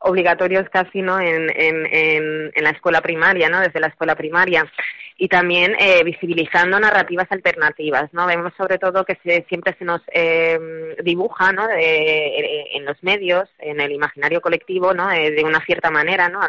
obligatorios 0.00 0.68
casi 0.70 1.02
no 1.02 1.20
en, 1.20 1.50
en, 1.54 2.50
en, 2.54 2.64
la 2.64 2.70
escuela 2.70 3.00
primaria 3.00 3.48
no 3.48 3.60
desde 3.60 3.80
la 3.80 3.88
escuela 3.88 4.14
primaria. 4.14 4.70
Y 5.16 5.28
también 5.28 5.74
eh, 5.80 6.04
visibilizando 6.04 6.78
narrativas 6.78 7.26
alternativas 7.30 8.12
no 8.12 8.26
vemos 8.26 8.52
sobre 8.56 8.78
todo 8.78 9.04
que 9.04 9.18
se, 9.24 9.44
siempre 9.48 9.74
se 9.78 9.84
nos 9.84 10.00
eh, 10.12 10.96
dibuja 11.02 11.52
no 11.52 11.66
de, 11.66 12.68
en 12.74 12.84
los 12.84 13.02
medios 13.02 13.48
en 13.58 13.80
el 13.80 13.90
imaginario 13.90 14.40
colectivo 14.40 14.94
no 14.94 15.10
eh, 15.10 15.32
de 15.32 15.42
una 15.42 15.60
cierta 15.64 15.90
manera 15.90 16.28
no 16.28 16.40
a, 16.40 16.48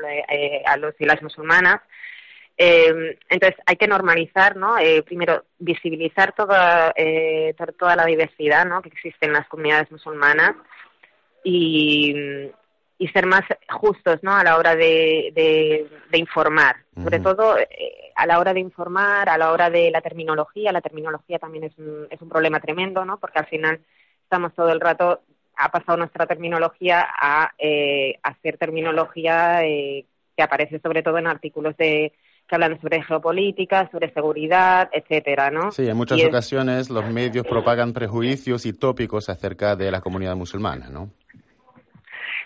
a 0.65 0.77
los 0.77 0.93
y 0.99 1.05
las 1.05 1.21
musulmanas. 1.23 1.81
Eh, 2.61 3.17
entonces 3.29 3.57
hay 3.65 3.77
que 3.77 3.87
normalizar, 3.87 4.57
¿no? 4.57 4.77
Eh, 4.77 5.01
primero 5.03 5.45
visibilizar 5.59 6.35
toda 6.35 6.91
eh, 6.97 7.55
toda 7.77 7.95
la 7.95 8.05
diversidad, 8.05 8.65
¿no? 8.65 8.81
Que 8.81 8.89
existe 8.89 9.25
en 9.25 9.31
las 9.31 9.47
comunidades 9.47 9.89
musulmanas. 9.89 10.55
Y, 11.41 12.51
y 12.99 13.07
ser 13.07 13.25
más 13.25 13.41
justos, 13.69 14.19
¿no? 14.21 14.35
A 14.35 14.43
la 14.43 14.57
hora 14.57 14.75
de, 14.75 15.31
de, 15.33 15.89
de 16.11 16.17
informar, 16.17 16.75
uh 16.75 16.99
-huh. 16.99 17.03
sobre 17.05 17.19
todo 17.19 17.57
eh, 17.57 18.11
a 18.15 18.27
la 18.27 18.37
hora 18.39 18.53
de 18.53 18.59
informar, 18.59 19.29
a 19.29 19.37
la 19.37 19.51
hora 19.51 19.69
de 19.69 19.89
la 19.89 20.01
terminología. 20.01 20.71
La 20.71 20.81
terminología 20.81 21.39
también 21.39 21.63
es 21.63 21.77
un, 21.77 22.07
es 22.11 22.21
un 22.21 22.29
problema 22.29 22.59
tremendo, 22.59 23.05
¿no? 23.05 23.17
Porque 23.17 23.39
al 23.39 23.47
final 23.47 23.79
estamos 24.23 24.53
todo 24.53 24.69
el 24.69 24.81
rato 24.81 25.21
ha 25.59 25.69
pasado 25.69 25.97
nuestra 25.97 26.25
terminología 26.25 27.05
a 27.21 27.51
eh, 27.57 28.15
hacer 28.23 28.57
terminología 28.57 29.65
eh, 29.65 30.05
que 30.35 30.43
aparece 30.43 30.79
sobre 30.79 31.03
todo 31.03 31.17
en 31.17 31.27
artículos 31.27 31.75
de 31.77 32.13
que 32.47 32.55
hablan 32.55 32.81
sobre 32.81 33.03
geopolítica, 33.03 33.89
sobre 33.91 34.11
seguridad, 34.11 34.89
etcétera, 34.91 35.51
¿no? 35.51 35.71
Sí, 35.71 35.87
en 35.87 35.95
muchas 35.95 36.17
y 36.17 36.25
ocasiones 36.25 36.81
es... 36.81 36.89
los 36.89 37.05
medios 37.11 37.45
propagan 37.45 37.93
prejuicios 37.93 38.65
y 38.65 38.73
tópicos 38.73 39.29
acerca 39.29 39.75
de 39.75 39.91
la 39.91 40.01
comunidad 40.01 40.35
musulmana, 40.35 40.89
¿no? 40.89 41.11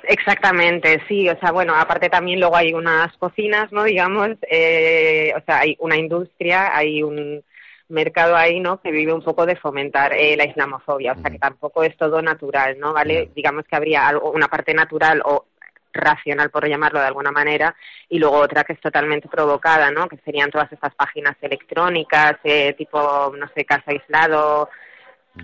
Exactamente, 0.04 1.02
sí, 1.08 1.30
o 1.30 1.40
sea, 1.40 1.52
bueno, 1.52 1.74
aparte 1.76 2.10
también 2.10 2.40
luego 2.40 2.58
hay 2.58 2.74
unas 2.74 3.16
cocinas, 3.18 3.72
¿no? 3.72 3.84
Digamos, 3.86 4.32
eh, 4.50 5.34
o 5.36 5.42
sea, 5.46 5.60
hay 5.60 5.78
una 5.80 5.96
industria, 5.96 6.76
hay 6.76 7.02
un 7.02 7.42
mercado 7.88 8.36
ahí, 8.36 8.60
¿no? 8.60 8.82
Que 8.82 8.92
vive 8.92 9.14
un 9.14 9.24
poco 9.24 9.46
de 9.46 9.56
fomentar 9.56 10.14
eh, 10.14 10.36
la 10.36 10.46
islamofobia, 10.46 11.14
o 11.14 11.22
sea, 11.22 11.32
que 11.32 11.40
tampoco 11.40 11.84
es 11.84 11.96
todo 11.96 12.22
natural, 12.22 12.78
¿no? 12.80 12.92
¿Vale? 12.94 13.30
Digamos 13.34 13.66
que 13.66 13.76
habría 13.76 14.08
algo, 14.08 14.32
una 14.32 14.48
parte 14.48 14.74
natural 14.74 15.22
o 15.24 15.46
racional, 15.94 16.50
por 16.50 16.68
llamarlo 16.68 17.00
de 17.00 17.08
alguna 17.08 17.32
manera, 17.32 17.76
y 18.10 18.20
luego 18.20 18.38
otra 18.38 18.64
que 18.64 18.74
es 18.74 18.82
totalmente 18.82 19.30
provocada, 19.30 19.92
¿no? 19.92 20.10
Que 20.10 20.18
serían 20.26 20.50
todas 20.50 20.72
estas 20.72 20.94
páginas 20.96 21.36
electrónicas, 21.42 22.34
eh, 22.44 22.74
tipo, 22.74 23.34
no 23.38 23.48
sé, 23.56 23.64
Casa 23.64 23.92
Aislado, 23.92 24.70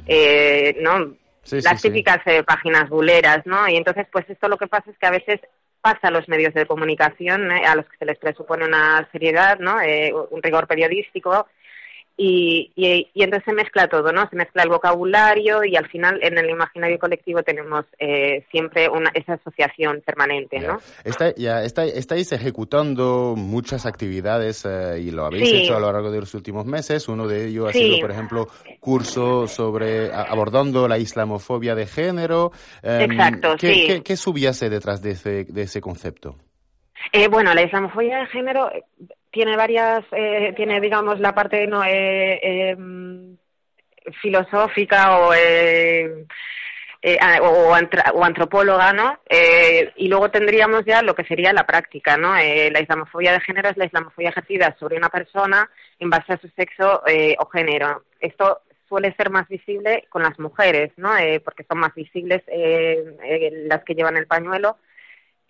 eh, 0.08 0.76
¿no? 0.82 1.14
Las 1.52 1.82
típicas 1.82 2.20
eh, 2.26 2.44
páginas 2.44 2.90
buleras, 2.90 3.46
¿no? 3.46 3.68
Y 3.68 3.76
entonces, 3.76 4.08
pues 4.12 4.30
esto 4.30 4.48
lo 4.48 4.58
que 4.58 4.68
pasa 4.68 4.90
es 4.92 4.98
que 4.98 5.08
a 5.08 5.12
veces 5.12 5.40
pasa 5.82 6.10
a 6.10 6.12
los 6.12 6.28
medios 6.28 6.54
de 6.54 6.66
comunicación, 6.66 7.52
a 7.52 7.76
los 7.76 7.86
que 7.86 7.98
se 7.98 8.06
les 8.06 8.18
presupone 8.18 8.66
una 8.66 9.08
seriedad, 9.12 9.60
¿no? 9.60 9.78
un 10.30 10.44
rigor 10.44 10.68
periodístico, 10.68 11.48
y, 12.22 12.70
y, 12.76 13.24
entonces 13.24 13.46
se 13.46 13.54
mezcla 13.54 13.88
todo, 13.88 14.12
¿no? 14.12 14.28
Se 14.30 14.36
mezcla 14.36 14.64
el 14.64 14.70
vocabulario 14.70 15.64
y 15.64 15.78
al 15.78 15.88
final 15.88 16.20
en 16.22 16.38
el 16.38 16.50
imaginario 16.50 17.00
colectivo 17.00 17.44
tenemos 17.44 17.86
eh, 17.98 18.44
siempre 18.52 18.90
una, 18.90 19.10
esa 19.14 19.36
asociación 19.36 20.04
permanente, 20.06 20.60
¿no? 20.60 20.82
Está, 21.06 21.34
ya, 21.36 21.64
está, 21.64 21.86
estáis 21.86 22.34
ejecutando 22.34 23.36
muchas 23.38 23.86
actividades 23.86 24.66
eh, 24.66 25.00
y 25.00 25.12
lo 25.12 25.28
habéis 25.28 25.50
hecho 25.50 25.78
a 25.78 25.80
lo 25.80 25.94
largo 25.94 26.12
de 26.12 26.20
los 26.20 26.34
últimos 26.34 26.66
meses. 26.66 27.08
Uno 27.08 27.26
de 27.26 27.48
ellos 27.48 27.70
ha 27.70 27.72
sido, 27.72 28.02
por 28.02 28.12
ejemplo, 28.12 28.50
curso 28.82 29.48
sobre 29.48 30.12
abordando 30.12 30.90
la 30.90 30.98
islamofobia 30.98 31.74
de 31.74 31.88
género. 31.88 32.52
Em, 32.84 33.14
Exacto, 33.14 33.56
¿qué, 33.58 33.74
sí. 33.74 33.88
¿qué, 33.88 34.04
qué 34.04 34.18
subyace 34.18 34.70
detrás 34.70 35.02
de 35.02 35.12
ese, 35.12 35.46
de 35.46 35.62
ese 35.62 35.80
concepto? 35.80 36.36
Eh, 37.12 37.28
bueno, 37.28 37.54
la 37.54 37.64
islamofobia 37.64 38.20
de 38.20 38.28
género 38.28 38.72
tiene 39.32 39.56
varias, 39.56 40.04
eh, 40.12 40.54
tiene 40.56 40.82
digamos 40.82 41.20
la 41.20 41.34
parte 41.34 41.68
no 41.68 41.84
eh, 41.84 42.40
em, 42.72 43.38
filosófica 44.22 45.20
o 45.20 45.34
eh, 45.34 46.26
o, 47.42 47.48
o, 47.48 48.24
antropóloga, 48.26 48.92
¿no? 48.92 49.20
y 49.96 50.08
luego 50.10 50.30
tendríamos 50.32 50.84
ya 50.86 51.02
lo 51.02 51.16
que 51.16 51.24
sería 51.24 51.54
la 51.54 51.66
práctica, 51.66 52.18
¿no? 52.18 52.34
la 52.34 52.82
islamofobia 52.82 53.32
de 53.32 53.40
género 53.40 53.70
es 53.70 53.78
la 53.78 53.86
islamofobia 53.86 54.32
ejercida 54.32 54.76
sobre 54.78 54.98
una 54.98 55.08
persona 55.08 55.70
en 55.98 56.10
base 56.10 56.34
a 56.34 56.38
su 56.38 56.50
sexo 56.50 57.02
o 57.38 57.46
género. 57.46 58.04
Esto 58.20 58.64
suele 58.90 59.16
ser 59.16 59.30
más 59.30 59.48
visible 59.48 60.08
con 60.10 60.24
las 60.24 60.38
mujeres, 60.40 60.92
¿no? 60.98 61.12
porque 61.46 61.64
son 61.64 61.80
más 61.80 61.96
visibles 61.96 62.44
las 62.50 63.84
que 63.86 63.96
llevan 63.96 64.18
el 64.18 64.28
pañuelo 64.28 64.76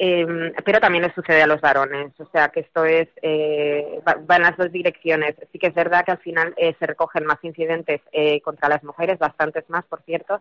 eh, 0.02 0.54
pero 0.64 0.80
también 0.80 1.04
le 1.04 1.14
sucede 1.14 1.42
a 1.42 1.48
los 1.48 1.60
varones, 1.60 2.18
o 2.22 2.26
sea 2.32 2.48
que 2.48 2.62
esto 2.62 2.86
es 2.86 3.10
eh, 3.22 4.00
va, 4.08 4.38
en 4.38 4.44
las 4.44 4.56
dos 4.56 4.72
direcciones. 4.72 5.36
Sí 5.52 5.60
que 5.60 5.68
es 5.68 5.74
verdad 5.74 6.06
que 6.06 6.12
al 6.12 6.20
final 6.20 6.54
eh, 6.56 6.74
se 6.80 6.88
recogen 6.88 7.26
más 7.26 7.38
incidentes 7.44 8.00
eh, 8.14 8.40
contra 8.40 8.70
las 8.70 8.82
mujeres, 8.82 9.20
bastantes 9.20 9.70
más, 9.70 9.84
por 9.86 10.02
cierto. 10.04 10.40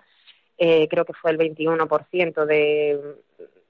Eh, 0.59 0.87
creo 0.89 1.05
que 1.05 1.13
fue 1.13 1.33
el 1.33 1.39
21% 1.39 2.47
de, 2.47 3.17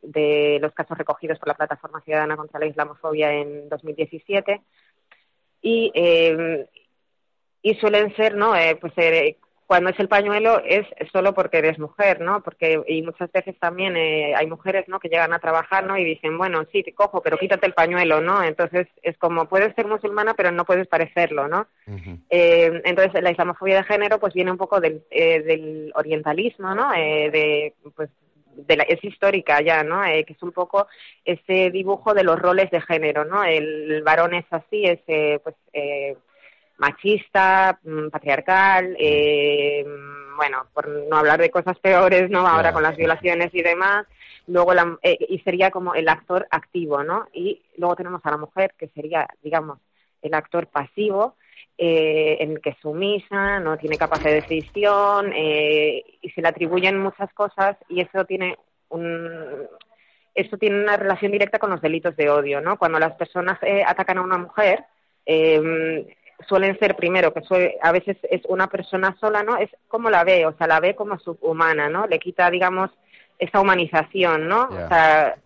de 0.03 0.59
los 0.61 0.74
casos 0.74 0.98
recogidos 0.98 1.38
por 1.38 1.48
la 1.48 1.55
Plataforma 1.55 2.03
Ciudadana 2.03 2.37
contra 2.37 2.61
la 2.61 2.66
Islamofobia 2.66 3.33
en 3.33 3.70
2017. 3.70 4.61
Y, 5.62 5.90
y 7.62 7.74
suelen 7.77 8.14
ser, 8.14 8.37
¿no? 8.37 8.53
pues 8.79 8.92
cuando 9.68 9.90
es 9.90 10.00
el 10.00 10.09
pañuelo 10.09 10.62
es 10.64 10.87
solo 11.12 11.35
porque 11.35 11.59
eres 11.59 11.78
mujer, 11.78 12.22
¿no? 12.22 12.42
Porque 12.42 12.81
y 12.88 13.02
muchas 13.02 13.31
veces 13.31 13.54
también 13.61 13.98
eh, 13.98 14.35
hay 14.35 14.46
mujeres, 14.46 14.88
¿no? 14.88 14.98
Que 14.98 15.11
llegan 15.11 15.35
a 15.35 15.40
trabajar, 15.40 15.85
¿no? 15.85 15.98
Y 15.98 16.04
dicen, 16.04 16.38
bueno, 16.38 16.64
sí, 16.72 16.83
te 16.83 16.94
cojo, 16.94 17.20
pero 17.20 17.37
quítate 17.37 17.66
el 17.66 17.74
pañuelo, 17.74 18.22
¿no? 18.22 18.42
Entonces 18.42 18.88
es 19.02 19.18
como 19.18 19.46
puedes 19.46 19.74
ser 19.74 19.87
musulmana, 19.87 20.33
pero 20.33 20.50
no 20.52 20.64
puedes 20.64 20.88
parecerlo, 20.88 21.48
¿no? 21.48 21.66
eh, 22.31 22.81
entonces 22.87 23.22
la 23.22 23.31
islamofobia 23.31 23.76
de 23.76 23.85
género, 23.85 24.18
pues 24.18 24.33
viene 24.33 24.50
un 24.50 24.57
poco 24.57 24.81
del, 24.81 25.04
eh, 25.11 25.42
del 25.42 25.92
orientalismo, 25.94 26.74
¿no? 26.74 26.94
Eh, 26.94 27.31
de 27.31 27.74
pues 27.94 28.09
de 28.66 28.76
la, 28.76 28.85
es 28.85 29.04
histórica 29.04 29.61
ya, 29.61 29.85
¿no? 29.85 30.02
Eh, 30.02 30.24
que 30.24 30.33
es 30.33 30.42
un 30.42 30.52
poco 30.52 30.87
ese 31.26 31.70
dibujo 31.70 32.14
de 32.14 32.24
los 32.24 32.38
roles 32.38 32.70
de 32.70 32.81
género, 32.81 33.26
¿no? 33.26 33.44
El 33.44 34.02
varón 34.02 34.33
es 34.33 34.46
así, 34.50 34.85
es 34.85 35.00
eh, 35.09 35.38
pues 35.44 35.57
eh, 35.74 36.16
machista, 36.78 37.78
mm, 37.82 38.08
patriarcal, 38.08 38.96
eh, 38.98 39.84
bueno, 40.36 40.66
por 40.72 40.88
no 40.88 41.16
hablar 41.16 41.40
de 41.40 41.50
cosas 41.50 41.78
peores, 41.78 42.30
¿no? 42.30 42.46
Ahora 42.46 42.72
con 42.72 42.82
las 42.82 42.96
violaciones 42.96 43.50
y 43.52 43.62
demás. 43.62 44.06
Luego, 44.46 44.72
la, 44.72 44.98
eh, 45.02 45.18
y 45.28 45.40
sería 45.40 45.70
como 45.70 45.94
el 45.94 46.08
actor 46.08 46.46
activo, 46.50 47.02
¿no? 47.02 47.26
Y 47.32 47.60
luego 47.76 47.96
tenemos 47.96 48.24
a 48.24 48.30
la 48.30 48.36
mujer, 48.38 48.72
que 48.78 48.88
sería, 48.88 49.28
digamos, 49.42 49.78
el 50.22 50.32
actor 50.34 50.68
pasivo, 50.68 51.36
eh, 51.76 52.38
en 52.40 52.52
el 52.52 52.60
que 52.60 52.70
es 52.70 52.78
sumisa, 52.80 53.60
no 53.60 53.76
tiene 53.76 53.98
capacidad 53.98 54.30
de 54.30 54.40
decisión, 54.40 55.32
eh, 55.34 56.04
y 56.22 56.30
se 56.30 56.40
le 56.40 56.48
atribuyen 56.48 56.98
muchas 56.98 57.32
cosas, 57.34 57.76
y 57.88 58.00
eso 58.00 58.24
tiene 58.24 58.56
un, 58.88 59.68
esto 60.34 60.56
tiene 60.56 60.80
una 60.80 60.96
relación 60.96 61.32
directa 61.32 61.58
con 61.58 61.70
los 61.70 61.80
delitos 61.80 62.16
de 62.16 62.30
odio, 62.30 62.60
¿no? 62.60 62.78
Cuando 62.78 62.98
las 62.98 63.14
personas 63.14 63.58
eh, 63.62 63.82
atacan 63.84 64.18
a 64.18 64.22
una 64.22 64.38
mujer, 64.38 64.84
eh, 65.26 66.16
suelen 66.46 66.79
ser 66.79 66.94
primero 66.96 67.33
que 67.33 67.79
a 67.83 67.92
veces 67.92 68.16
es 68.31 68.42
una 68.48 68.68
persona 68.68 69.16
sola, 69.20 69.42
¿no? 69.42 69.57
Es 69.57 69.70
como 69.88 70.11
la 70.11 70.24
ve, 70.24 70.46
o 70.46 70.57
sea, 70.57 70.66
la 70.66 70.81
ve 70.81 70.94
como 70.94 71.18
subhumana, 71.18 71.88
¿no? 71.88 72.07
Le 72.07 72.18
quita, 72.18 72.51
digamos, 72.51 72.90
esa 73.38 73.61
humanización, 73.61 74.48
¿no? 74.48 74.68
O 74.68 74.88
sea, 74.88 75.37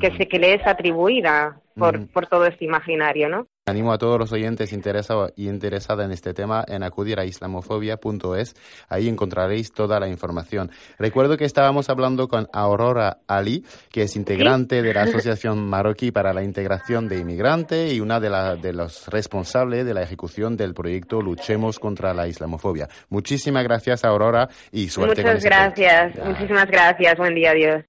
que, 0.00 0.16
se, 0.16 0.28
que 0.28 0.38
le 0.38 0.54
es 0.54 0.66
atribuida 0.66 1.60
por, 1.76 2.08
por 2.08 2.26
todo 2.26 2.46
este 2.46 2.64
imaginario, 2.64 3.28
¿no? 3.28 3.46
Animo 3.66 3.92
a 3.92 3.98
todos 3.98 4.18
los 4.18 4.32
oyentes 4.32 4.72
interesados 4.72 5.32
y 5.36 5.48
interesadas 5.48 6.06
en 6.06 6.12
este 6.12 6.34
tema 6.34 6.64
en 6.66 6.82
acudir 6.82 7.20
a 7.20 7.24
islamofobia.es. 7.24 8.56
Ahí 8.88 9.08
encontraréis 9.08 9.72
toda 9.72 10.00
la 10.00 10.08
información. 10.08 10.70
Recuerdo 10.98 11.36
que 11.36 11.44
estábamos 11.44 11.90
hablando 11.90 12.26
con 12.26 12.48
Aurora 12.52 13.18
Ali, 13.28 13.64
que 13.90 14.02
es 14.02 14.16
integrante 14.16 14.82
de 14.82 14.94
la 14.94 15.02
Asociación 15.10 15.68
Marroquí 15.68 16.10
para 16.10 16.32
la 16.32 16.42
Integración 16.42 17.08
de 17.08 17.18
Inmigrantes 17.18 17.92
y 17.92 18.00
una 18.00 18.18
de, 18.18 18.30
la, 18.30 18.56
de 18.56 18.72
los 18.72 19.06
responsables 19.08 19.84
de 19.84 19.94
la 19.94 20.02
ejecución 20.02 20.56
del 20.56 20.74
proyecto 20.74 21.20
Luchemos 21.20 21.78
contra 21.78 22.14
la 22.14 22.26
Islamofobia. 22.26 22.88
Muchísimas 23.08 23.62
gracias, 23.62 24.04
Aurora, 24.04 24.48
y 24.72 24.88
suerte 24.88 25.22
Muchas 25.22 25.44
gracias. 25.44 26.16
Muchísimas 26.24 26.66
gracias. 26.66 27.16
Buen 27.18 27.34
día, 27.34 27.50
adiós. 27.50 27.84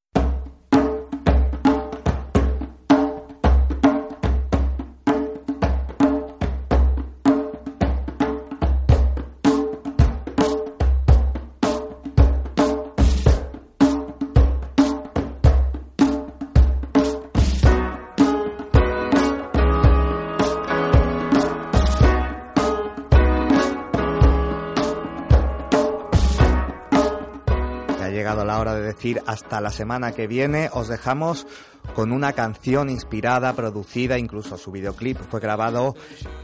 Decir 29.01 29.23
hasta 29.25 29.59
la 29.61 29.71
semana 29.71 30.11
que 30.11 30.27
viene, 30.27 30.69
os 30.73 30.87
dejamos 30.87 31.47
con 31.95 32.11
una 32.11 32.33
canción 32.33 32.87
inspirada, 32.87 33.51
producida, 33.53 34.19
incluso 34.19 34.57
su 34.57 34.69
videoclip 34.69 35.17
fue 35.17 35.39
grabado 35.39 35.95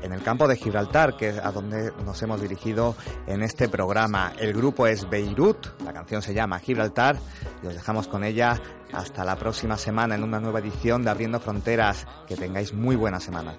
en 0.01 0.11
el 0.11 0.23
campo 0.23 0.47
de 0.47 0.55
Gibraltar, 0.55 1.15
que 1.17 1.29
es 1.29 1.37
a 1.37 1.51
donde 1.51 1.91
nos 2.03 2.19
hemos 2.23 2.41
dirigido 2.41 2.95
en 3.27 3.43
este 3.43 3.69
programa. 3.69 4.33
El 4.39 4.53
grupo 4.53 4.87
es 4.87 5.07
Beirut, 5.07 5.67
la 5.85 5.93
canción 5.93 6.23
se 6.23 6.33
llama 6.33 6.57
Gibraltar 6.57 7.19
y 7.61 7.67
os 7.67 7.75
dejamos 7.75 8.07
con 8.07 8.23
ella 8.23 8.59
hasta 8.91 9.23
la 9.23 9.35
próxima 9.35 9.77
semana 9.77 10.15
en 10.15 10.23
una 10.23 10.39
nueva 10.39 10.57
edición 10.57 11.03
de 11.03 11.11
Abriendo 11.11 11.39
Fronteras. 11.39 12.07
Que 12.27 12.35
tengáis 12.35 12.73
muy 12.73 12.95
buena 12.95 13.19
semana. 13.19 13.55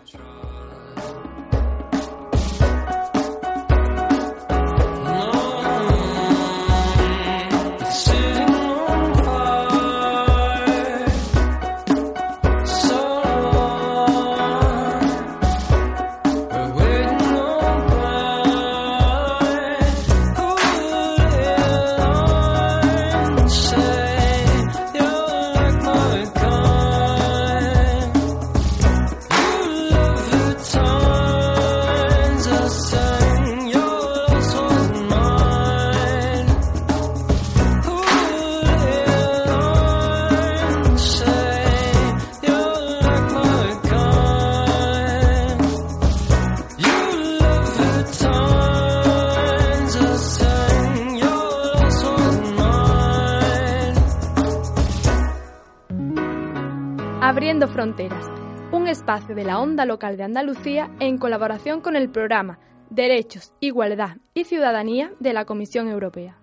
Espacio 59.09 59.35
de 59.35 59.45
la 59.45 59.59
onda 59.59 59.87
local 59.87 60.19
de 60.19 60.25
Andalucía 60.25 60.91
en 61.01 61.17
colaboración 61.17 61.81
con 61.81 61.97
el 61.97 62.11
programa 62.11 62.59
Derechos, 62.91 63.55
Igualdad 63.59 64.19
y 64.35 64.45
Ciudadanía 64.45 65.15
de 65.19 65.33
la 65.33 65.47
Comisión 65.47 65.89
Europea. 65.89 66.37